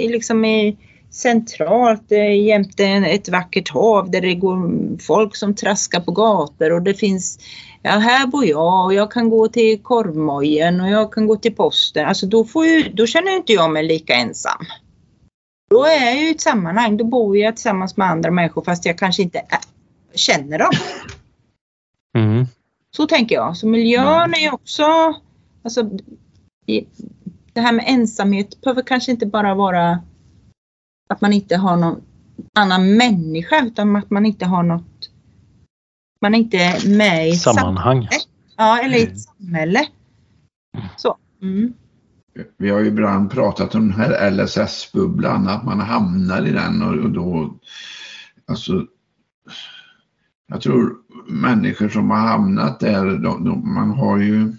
liksom 0.09 0.45
i 0.45 0.77
centralt 1.11 2.11
eh, 2.11 2.45
jämte 2.45 2.85
ett 2.85 3.29
vackert 3.29 3.69
hav 3.69 4.11
där 4.11 4.21
det 4.21 4.35
går 4.35 4.97
folk 5.01 5.35
som 5.35 5.55
traskar 5.55 5.99
på 5.99 6.11
gator 6.11 6.71
och 6.71 6.81
det 6.81 6.93
finns 6.93 7.39
Ja, 7.81 7.91
här 7.91 8.27
bor 8.27 8.45
jag 8.45 8.85
och 8.85 8.93
jag 8.93 9.11
kan 9.11 9.29
gå 9.29 9.47
till 9.47 9.79
korvmojen 9.83 10.81
och 10.81 10.89
jag 10.89 11.13
kan 11.13 11.27
gå 11.27 11.35
till 11.35 11.55
posten. 11.55 12.05
Alltså 12.05 12.25
då, 12.27 12.45
får 12.45 12.65
ju, 12.65 12.89
då 12.93 13.05
känner 13.05 13.35
inte 13.35 13.53
jag 13.53 13.71
mig 13.71 13.83
lika 13.83 14.13
ensam. 14.13 14.65
Då 15.69 15.85
är 15.85 16.05
jag 16.05 16.15
ju 16.15 16.27
i 16.27 16.31
ett 16.31 16.41
sammanhang, 16.41 16.97
då 16.97 17.03
bor 17.03 17.37
jag 17.37 17.55
tillsammans 17.55 17.97
med 17.97 18.07
andra 18.07 18.31
människor 18.31 18.61
fast 18.61 18.85
jag 18.85 18.97
kanske 18.97 19.21
inte 19.21 19.39
är, 19.39 19.59
känner 20.15 20.59
dem. 20.59 20.71
Mm. 22.17 22.45
Så 22.95 23.07
tänker 23.07 23.35
jag. 23.35 23.57
Så 23.57 23.67
miljön 23.67 24.33
är 24.33 24.39
ju 24.39 24.51
också, 24.51 25.13
alltså 25.63 25.89
det 27.53 27.61
här 27.61 27.71
med 27.71 27.85
ensamhet 27.87 28.61
behöver 28.61 28.81
kanske 28.81 29.11
inte 29.11 29.25
bara 29.25 29.55
vara 29.55 29.99
att 31.13 31.21
man 31.21 31.33
inte 31.33 31.57
har 31.57 31.77
någon 31.77 32.01
annan 32.55 32.97
människa 32.97 33.65
utan 33.65 33.95
att 33.95 34.09
man 34.09 34.25
inte 34.25 34.45
har 34.45 34.63
något, 34.63 35.09
man 36.21 36.35
är 36.35 36.39
inte 36.39 36.79
med 36.87 37.29
i 37.29 37.35
Sammanhang. 37.35 38.07
Ja, 38.57 38.79
eller 38.79 38.97
i 38.97 39.01
Mm. 39.01 39.13
ett 39.13 39.21
samhälle. 39.21 39.87
Så. 40.97 41.17
Mm. 41.41 41.73
Vi 42.57 42.69
har 42.69 42.79
ju 42.79 42.87
ibland 42.87 43.31
pratat 43.31 43.75
om 43.75 43.81
den 43.81 43.97
här 43.99 44.31
LSS-bubblan, 44.31 45.47
att 45.47 45.63
man 45.63 45.79
hamnar 45.79 46.47
i 46.47 46.51
den 46.51 46.81
och, 46.81 47.03
och 47.03 47.09
då, 47.11 47.55
alltså, 48.47 48.85
jag 50.47 50.61
tror 50.61 50.95
människor 51.27 51.89
som 51.89 52.09
har 52.09 52.17
hamnat 52.17 52.79
där, 52.79 53.05
de, 53.05 53.43
de, 53.43 53.73
man 53.73 53.91
har 53.91 54.17
ju, 54.17 54.53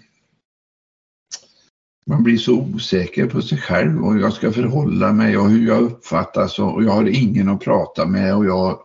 man 2.11 2.23
blir 2.23 2.37
så 2.37 2.53
osäker 2.53 3.27
på 3.27 3.41
sig 3.41 3.57
själv 3.57 4.05
och 4.05 4.19
jag 4.19 4.33
ska 4.33 4.51
förhålla 4.51 5.13
mig 5.13 5.37
och 5.37 5.49
hur 5.49 5.67
jag 5.67 5.81
uppfattas 5.81 6.59
och, 6.59 6.83
jag 6.83 6.91
har 6.91 7.07
ingen 7.07 7.49
att 7.49 7.59
prata 7.59 8.05
med 8.05 8.35
och 8.35 8.45
jag 8.45 8.79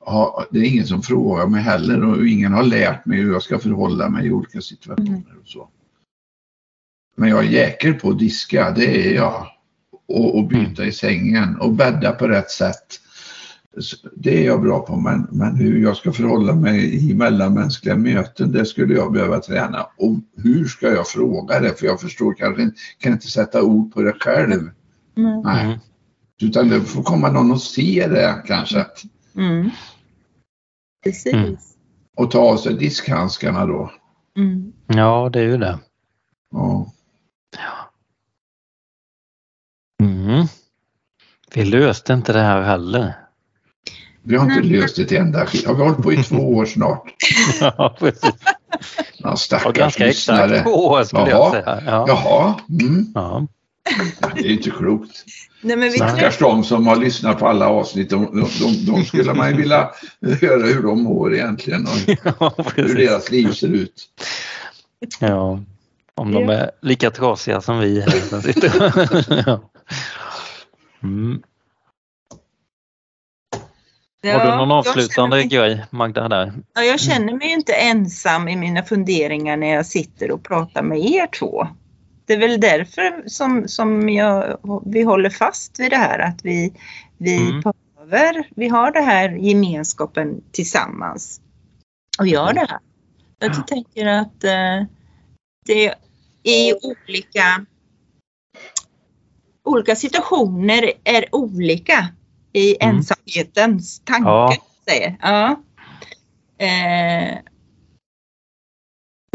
har, 0.00 0.46
det 0.50 0.58
är 0.58 0.64
ingen 0.64 0.86
som 0.86 1.02
frågar 1.02 1.46
mig 1.46 1.62
heller 1.62 2.04
och 2.04 2.26
ingen 2.26 2.52
har 2.52 2.62
lärt 2.62 3.06
mig 3.06 3.18
hur 3.18 3.32
jag 3.32 3.42
ska 3.42 3.58
förhålla 3.58 4.08
mig 4.08 4.26
i 4.26 4.32
olika 4.32 4.60
situationer 4.60 5.34
och 5.42 5.48
så. 5.48 5.68
Men 7.16 7.28
jag 7.28 7.44
är 7.44 7.48
jäkel 7.48 7.94
på 7.94 8.10
att 8.10 8.18
diska, 8.18 8.70
det 8.70 9.08
är 9.08 9.14
jag. 9.14 9.46
Och, 10.08 10.38
och 10.38 10.48
byta 10.48 10.84
i 10.84 10.92
sängen 10.92 11.56
och 11.60 11.72
bädda 11.72 12.12
på 12.12 12.28
rätt 12.28 12.50
sätt. 12.50 13.00
Det 14.16 14.42
är 14.42 14.46
jag 14.46 14.62
bra 14.62 14.80
på 14.80 14.96
men, 14.96 15.26
men 15.30 15.56
hur 15.56 15.82
jag 15.82 15.96
ska 15.96 16.12
förhålla 16.12 16.54
mig 16.54 17.10
i 17.10 17.14
mellanmänskliga 17.14 17.96
möten 17.96 18.52
det 18.52 18.66
skulle 18.66 18.94
jag 18.94 19.12
behöva 19.12 19.40
träna. 19.40 19.82
Och 19.82 20.16
hur 20.36 20.64
ska 20.64 20.88
jag 20.88 21.06
fråga 21.06 21.60
det? 21.60 21.78
För 21.78 21.86
jag 21.86 22.00
förstår 22.00 22.34
kanske 22.34 22.62
inte, 22.62 22.76
kan 22.98 23.12
inte 23.12 23.26
sätta 23.26 23.62
ord 23.62 23.94
på 23.94 24.02
det 24.02 24.12
själv. 24.12 24.70
Mm. 25.16 25.40
Nej. 25.44 25.64
Mm. 25.64 25.78
Utan 26.42 26.68
det 26.68 26.80
får 26.80 27.02
komma 27.02 27.30
någon 27.30 27.52
och 27.52 27.62
se 27.62 28.06
det 28.08 28.42
kanske. 28.46 28.86
Mm. 29.36 29.70
Precis. 31.04 31.32
Mm. 31.34 31.56
Och 32.16 32.30
ta 32.30 32.38
av 32.38 32.56
sig 32.56 32.74
diskhandskarna 32.74 33.66
då. 33.66 33.92
Mm. 34.36 34.72
Ja, 34.86 35.30
det 35.32 35.40
är 35.40 35.44
ju 35.44 35.58
det. 35.58 35.78
Ja. 36.50 36.92
Mm. 40.02 40.46
Vi 41.54 41.64
löste 41.64 42.12
inte 42.12 42.32
det 42.32 42.40
här 42.40 42.62
heller. 42.62 43.21
Vi 44.24 44.36
har 44.36 44.44
inte 44.44 44.60
Nej. 44.60 44.80
löst 44.80 44.98
ett 44.98 45.12
enda 45.12 45.46
skit. 45.46 45.66
Har 45.66 45.74
vi 45.74 45.82
hållit 45.82 46.02
på 46.02 46.12
i 46.12 46.22
två 46.22 46.36
år 46.56 46.66
snart? 46.66 47.14
Ja, 47.60 47.96
precis. 47.98 48.22
Ja, 48.44 48.52
Ja, 49.18 49.36
stackars 49.36 49.76
ganska 49.76 50.06
lyssnare. 50.06 50.44
exakt 50.44 50.64
två 50.64 50.86
år 50.86 51.04
skulle 51.04 51.30
Jaha. 51.30 51.30
jag 51.30 51.50
säga. 51.52 51.82
Ja. 51.86 52.04
Jaha, 52.08 52.54
mm. 52.80 53.06
Ja. 53.14 53.46
det 54.34 54.40
är 54.40 54.50
inte 54.50 54.70
klokt. 54.70 55.24
Nej, 55.60 55.76
men 55.76 55.90
vi 55.90 55.96
Stackars 55.96 56.38
de 56.38 56.64
som 56.64 56.86
har 56.86 56.96
lyssnat 56.96 57.38
på 57.38 57.48
alla 57.48 57.68
avsnitt. 57.68 58.10
De, 58.10 58.24
de, 58.24 58.48
de, 58.60 58.86
de 58.92 59.04
skulle 59.04 59.34
man 59.34 59.50
ju 59.50 59.56
vilja 59.56 59.90
höra 60.40 60.66
hur 60.66 60.82
de 60.82 61.02
mår 61.02 61.34
egentligen 61.34 61.86
och 61.86 62.16
Ja, 62.40 62.54
hur 62.76 62.94
deras 62.94 63.30
liv 63.30 63.52
ser 63.52 63.68
ut. 63.68 64.08
Ja. 65.20 65.60
Om 66.14 66.32
de 66.32 66.48
är 66.48 66.70
lika 66.82 67.10
trasiga 67.10 67.60
som 67.60 67.78
vi 67.78 68.04
ja. 69.46 69.70
mm. 71.02 71.42
Ja, 74.24 74.38
Har 74.38 74.50
du 74.50 74.56
någon 74.56 74.70
avslutande 74.72 75.36
mig- 75.36 75.46
grej 75.46 75.84
Magda 75.90 76.28
där? 76.28 76.52
Ja, 76.74 76.82
jag 76.82 77.00
känner 77.00 77.32
mig 77.34 77.52
inte 77.52 77.72
ensam 77.72 78.48
i 78.48 78.56
mina 78.56 78.82
funderingar 78.82 79.56
när 79.56 79.66
jag 79.74 79.86
sitter 79.86 80.30
och 80.30 80.42
pratar 80.44 80.82
med 80.82 80.98
er 80.98 81.26
två. 81.26 81.68
Det 82.26 82.32
är 82.32 82.38
väl 82.38 82.60
därför 82.60 83.22
som, 83.28 83.68
som 83.68 84.08
jag, 84.08 84.58
vi 84.86 85.02
håller 85.02 85.30
fast 85.30 85.80
vid 85.80 85.90
det 85.90 85.96
här 85.96 86.18
att 86.18 86.44
vi, 86.44 86.74
vi 87.18 87.36
Mm. 87.36 87.60
behöver, 87.60 88.46
vi 88.56 88.68
har 88.68 88.90
det 88.92 89.00
här 89.00 89.28
gemenskapen 89.30 90.42
tillsammans 90.52 91.40
och 92.18 92.26
gör 92.26 92.52
det 92.52 92.60
här. 92.60 92.78
Jag 93.38 93.66
tänker 93.66 94.06
att 94.06 94.44
eh, 94.44 94.84
det 95.66 95.86
är 96.42 96.74
olika, 96.86 97.66
olika 99.64 99.96
situationer 99.96 100.92
är 101.04 101.34
olika 101.34 102.08
i 102.52 102.76
Mm. 102.80 102.96
ensamhetens 102.96 104.00
tanke. 104.04 104.28
Ja. 104.28 104.56
Säger. 104.88 105.16
Ja. 105.22 105.62
Eh, 106.58 107.38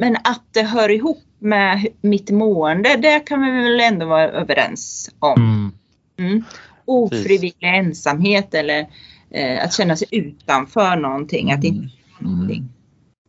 men 0.02 0.16
att 0.24 0.44
det 0.54 0.64
hör 0.64 0.90
ihop 0.90 1.24
med 1.40 1.88
mitt 2.02 2.30
mående, 2.30 2.96
det 2.98 3.20
kan 3.20 3.42
vi 3.42 3.52
väl 3.52 3.80
ändå 3.80 4.06
vara 4.06 4.30
överens 4.30 5.12
om. 5.20 5.42
Mm. 5.42 5.72
Mm. 6.32 6.44
Ofrivillig 6.86 7.56
ensamhet 7.60 8.54
eller 8.54 8.88
eh, 9.30 9.64
att 9.64 9.74
känna 9.74 9.96
sig 9.96 10.08
utanför 10.12 10.96
någonting, 10.96 11.52
att 11.52 11.64
inte 11.64 11.90
Mm. 12.22 12.70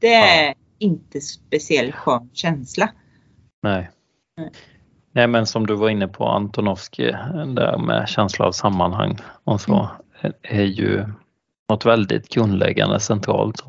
det 0.01 0.15
är 0.15 0.55
inte 0.79 1.21
speciellt 1.21 1.95
skön 1.95 2.31
känsla. 2.33 2.93
Nej. 3.63 3.91
Nej. 4.37 4.51
Nej 5.19 5.27
men 5.27 5.47
som 5.47 5.67
du 5.67 5.75
var 5.75 5.89
inne 5.89 6.09
på 6.09 6.29
Antonovsky 6.29 7.11
där 7.47 7.79
med 7.79 8.09
känsla 8.09 8.47
av 8.47 8.53
sammanhang 8.53 9.19
och 9.45 9.61
så 9.61 9.91
är 10.43 10.63
ju 10.65 11.05
något 11.69 11.85
väldigt 11.87 12.29
grundläggande 12.29 13.01
centralt. 13.01 13.65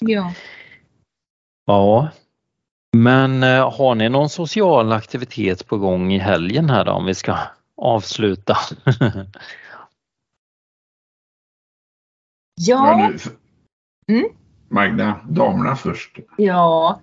Ja. 0.00 0.32
Ja. 1.66 2.08
Men 2.96 3.42
eh, 3.42 3.76
har 3.78 3.94
ni 3.94 4.08
någon 4.08 4.28
social 4.28 4.92
aktivitet 4.92 5.66
på 5.66 5.78
gång 5.78 6.12
i 6.12 6.18
helgen 6.18 6.70
här 6.70 6.84
då 6.84 6.92
om 6.92 7.04
vi 7.04 7.14
ska 7.14 7.36
avsluta? 7.76 8.56
Ja, 12.60 13.10
Mm. 14.08 14.28
Magda, 14.68 15.20
damerna 15.28 15.76
först. 15.76 16.18
ja. 16.36 17.00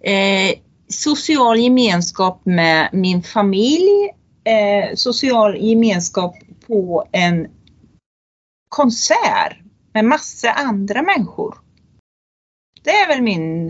Eh, 0.00 0.69
social 0.90 1.58
gemenskap 1.58 2.40
med 2.44 2.88
min 2.92 3.22
familj. 3.22 4.10
Eh, 4.44 4.94
social 4.94 5.56
gemenskap 5.56 6.34
på 6.66 7.08
en 7.12 7.48
konsert 8.68 9.56
med 9.92 10.04
massa 10.04 10.52
andra 10.52 11.02
människor. 11.02 11.58
Det 12.82 12.90
är 12.90 13.08
väl 13.08 13.22
min... 13.22 13.68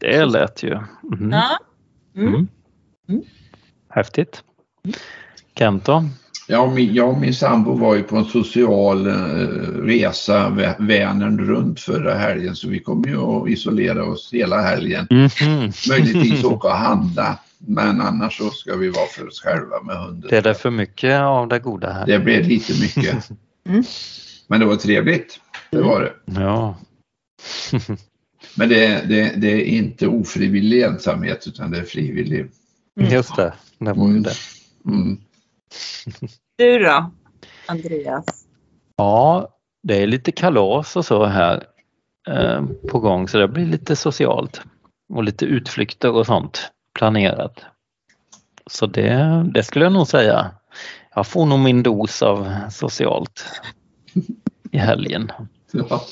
Det 0.00 0.16
är 0.16 0.26
lätt 0.26 0.62
ju. 0.62 0.80
Mhm. 1.02 1.32
Ja. 1.32 1.58
Mm. 2.16 2.28
Mm. 2.28 2.48
Mm. 3.08 3.22
Häftigt. 3.88 4.44
Kent 5.54 5.84
då? 5.84 6.04
Jag 6.46 6.66
och, 6.68 6.72
min, 6.72 6.94
jag 6.94 7.08
och 7.08 7.20
min 7.20 7.34
sambo 7.34 7.74
var 7.74 7.94
ju 7.94 8.02
på 8.02 8.16
en 8.16 8.24
social 8.24 9.06
eh, 9.06 9.12
resa 9.82 10.48
Vä- 10.50 10.86
Vänern 10.86 11.38
runt 11.40 11.80
förra 11.80 12.14
helgen 12.14 12.56
så 12.56 12.68
vi 12.68 12.80
kommer 12.80 13.08
ju 13.08 13.16
att 13.18 13.48
isolera 13.48 14.04
oss 14.04 14.30
hela 14.32 14.60
helgen. 14.62 15.06
Mhm. 15.10 15.72
Möjligtvis 15.88 16.44
åka 16.44 16.68
och 16.68 16.74
handla 16.74 17.38
men 17.58 18.00
annars 18.00 18.38
så 18.38 18.50
ska 18.50 18.76
vi 18.76 18.88
vara 18.88 19.06
för 19.06 19.28
oss 19.28 19.40
själva 19.40 19.82
med 19.82 19.96
hunden. 19.96 20.30
Det 20.30 20.36
är 20.36 20.42
det 20.42 20.54
för 20.54 20.70
mycket 20.70 21.20
av 21.20 21.48
det 21.48 21.58
goda 21.58 21.92
här. 21.92 22.06
Det 22.06 22.18
blev 22.18 22.48
lite 22.48 22.72
mycket. 22.80 23.28
Mm. 23.68 23.84
Men 24.48 24.60
det 24.60 24.66
var 24.66 24.76
trevligt. 24.76 25.40
Det 25.70 25.82
var 25.82 26.00
det. 26.00 26.12
Ja. 26.40 26.76
Men 28.54 28.68
det, 28.68 29.04
det, 29.08 29.32
det 29.36 29.52
är 29.52 29.64
inte 29.64 30.06
ofrivillig 30.08 30.82
ensamhet 30.82 31.44
utan 31.46 31.70
det 31.70 31.78
är 31.78 31.82
frivillig. 31.84 32.46
Mm. 33.00 33.12
Just 33.12 33.36
det, 33.36 33.52
det 33.78 33.92
var 33.92 34.04
ju 34.06 34.10
Mm. 34.10 34.22
det. 34.22 34.34
Mm. 34.86 35.18
Du 36.56 36.78
då, 36.78 37.10
Andreas? 37.66 38.24
Ja, 38.96 39.48
det 39.82 40.02
är 40.02 40.06
lite 40.06 40.32
kalas 40.32 40.96
och 40.96 41.04
så 41.04 41.24
här 41.24 41.66
eh, 42.28 42.64
på 42.90 42.98
gång 42.98 43.28
så 43.28 43.38
det 43.38 43.48
blir 43.48 43.66
lite 43.66 43.96
socialt 43.96 44.60
och 45.08 45.24
lite 45.24 45.44
utflykter 45.44 46.12
och 46.12 46.26
sånt 46.26 46.70
planerat. 46.98 47.64
Så 48.66 48.86
det, 48.86 49.50
det 49.54 49.62
skulle 49.62 49.84
jag 49.84 49.92
nog 49.92 50.08
säga. 50.08 50.50
Jag 51.14 51.26
får 51.26 51.46
nog 51.46 51.58
min 51.58 51.82
dos 51.82 52.22
av 52.22 52.54
socialt 52.70 53.44
i 54.70 54.78
helgen. 54.78 55.32
Ja. 55.88 56.04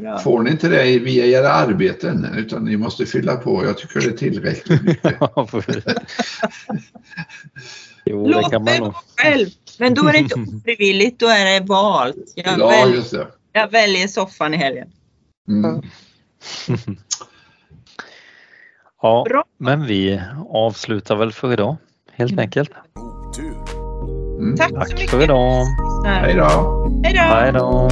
Bra. 0.00 0.18
Får 0.18 0.42
ni 0.42 0.50
inte 0.50 0.68
det 0.68 0.98
via 0.98 1.26
era 1.26 1.52
arbeten 1.52 2.26
utan 2.36 2.64
ni 2.64 2.76
måste 2.76 3.06
fylla 3.06 3.36
på. 3.36 3.64
Jag 3.64 3.78
tycker 3.78 4.00
det 4.00 4.06
är 4.06 4.16
tillräckligt 4.16 4.82
mycket. 4.82 5.20
jo, 8.04 8.26
det 8.26 8.30
Låt 8.32 8.50
kan 8.50 8.64
mig 8.64 8.80
man 8.80 8.86
nog. 8.88 8.94
själv. 9.16 9.46
Men 9.78 9.94
då 9.94 10.08
är 10.08 10.12
det 10.12 10.18
inte 10.18 10.34
ofrivilligt, 10.58 11.20
då 11.20 11.26
är 11.26 11.44
det 11.60 11.66
valt. 11.66 12.16
Jag, 12.36 12.58
Ja, 12.58 12.68
väl, 12.68 12.94
just 12.94 13.10
det. 13.10 13.26
jag 13.52 13.70
väljer 13.70 14.08
soffan 14.08 14.54
i 14.54 14.56
helgen. 14.56 14.88
Mm. 15.48 15.82
Ja, 19.02 19.24
Bra. 19.28 19.44
men 19.58 19.86
vi 19.86 20.22
avslutar 20.50 21.16
väl 21.16 21.32
för 21.32 21.52
idag 21.52 21.76
helt 22.12 22.38
enkelt. 22.38 22.70
Otur. 22.94 23.54
Mm. 24.38 24.56
Tack 24.56 24.68
så 24.68 24.74
Tack 24.76 24.92
mycket. 24.92 25.10
för 25.10 25.22
idag. 25.22 25.64
Hej 26.06 26.34
då. 26.34 26.90
Hej 27.04 27.52
då. 27.52 27.90